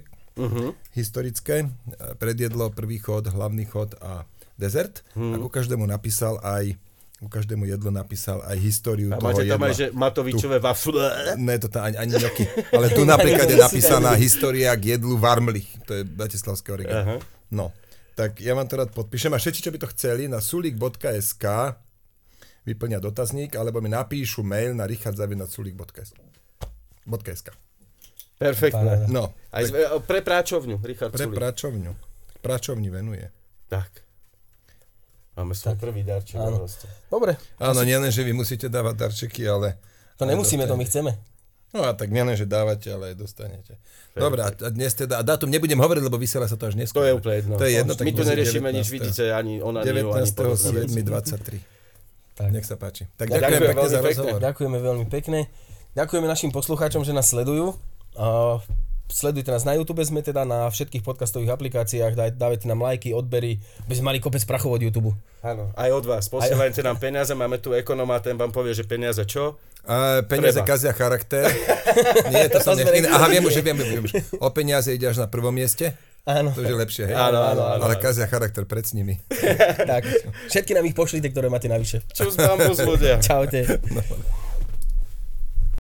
[0.92, 1.72] historické.
[2.20, 4.28] Predjedlo, prvý chod, hlavný chod a
[4.60, 5.00] dezert.
[5.16, 6.76] A ku každému napísal aj
[7.16, 9.72] ku každému jedlu napísal aj históriu A toho máte tam jedla.
[9.72, 11.32] aj, že Matovičové wafle.
[11.40, 12.44] Ne, to tam ani, ani ňoky.
[12.76, 15.64] Ale tu napríklad je napísaná história k jedlu Varmlich.
[15.88, 16.80] To je Bratislavského Aha.
[16.84, 17.16] regionu.
[17.48, 17.72] No,
[18.12, 19.32] tak ja vám to rád podpíšem.
[19.32, 21.44] A všetci, čo by to chceli, na sulik.sk
[22.68, 27.48] vyplňa dotazník, alebo mi napíšu mail na richardzavinacsulik.sk
[28.36, 29.08] Perfektné.
[29.08, 29.72] No, Aj z,
[30.04, 31.36] pre práčovňu, Richard pre Sulik.
[31.40, 31.92] pračovňu.
[32.44, 33.24] Pračovni venuje.
[33.66, 34.04] Tak.
[35.36, 36.36] Máme svoj prvý darček.
[36.36, 36.64] Áno.
[37.08, 39.76] Dobre, Áno, nielen, že vy musíte dávať darčeky, ale...
[40.16, 41.12] to nemusíme, to my chceme.
[41.76, 43.76] No a tak nielen, že dávate, ale aj dostanete.
[44.16, 47.04] Dobre, a a dnes teda, a dátum nebudem hovoriť, lebo vysiela sa to až neskôr.
[47.04, 47.54] To je úplne jedno.
[47.60, 48.78] To je jedno, tak My tu neriešime 19.
[48.80, 51.04] nič, vidíte, ani ona, ani ani podobné veci.
[51.04, 51.76] 19.7.23.
[52.36, 52.48] Tak.
[52.52, 53.04] Nech sa páči.
[53.16, 54.08] Tak Ďakujem ďakujem, pekne za pekne.
[54.08, 54.38] rozhovor.
[54.40, 55.40] Ďakujeme veľmi pekne.
[55.96, 57.76] Ďakujeme našim poslucháčom, že nás sledujú.
[58.16, 58.58] A
[59.06, 63.62] sledujte nás na YouTube, sme teda na všetkých podcastových aplikáciách, daj, dávajte nám lajky, odbery,
[63.86, 65.14] aby sme mali kopec prachov od YouTube.
[65.44, 66.26] Áno, aj od vás.
[66.26, 69.60] Posielajte nám peniaze, máme tu ekonoma, ten vám povie, že peniaze čo?
[69.86, 70.66] A peniaze Treba.
[70.66, 71.46] kazia charakter.
[72.34, 73.06] Nie, to som To sme nech...
[73.06, 74.06] Aha, viem už, viem, viem, viem.
[74.42, 75.94] O peniaze ide až na prvom mieste.
[76.26, 77.14] Áno, To už je lepšie, hej?
[77.14, 77.82] Áno, áno, áno.
[77.86, 79.14] Ale kazia charakter pred s nimi.
[79.94, 80.02] tak.
[80.50, 82.02] Všetky nám ich pošlite, ktoré máte navyše.
[82.10, 83.22] Čus bambus ľudia.
[83.22, 83.78] Čaute.
[83.94, 84.02] No.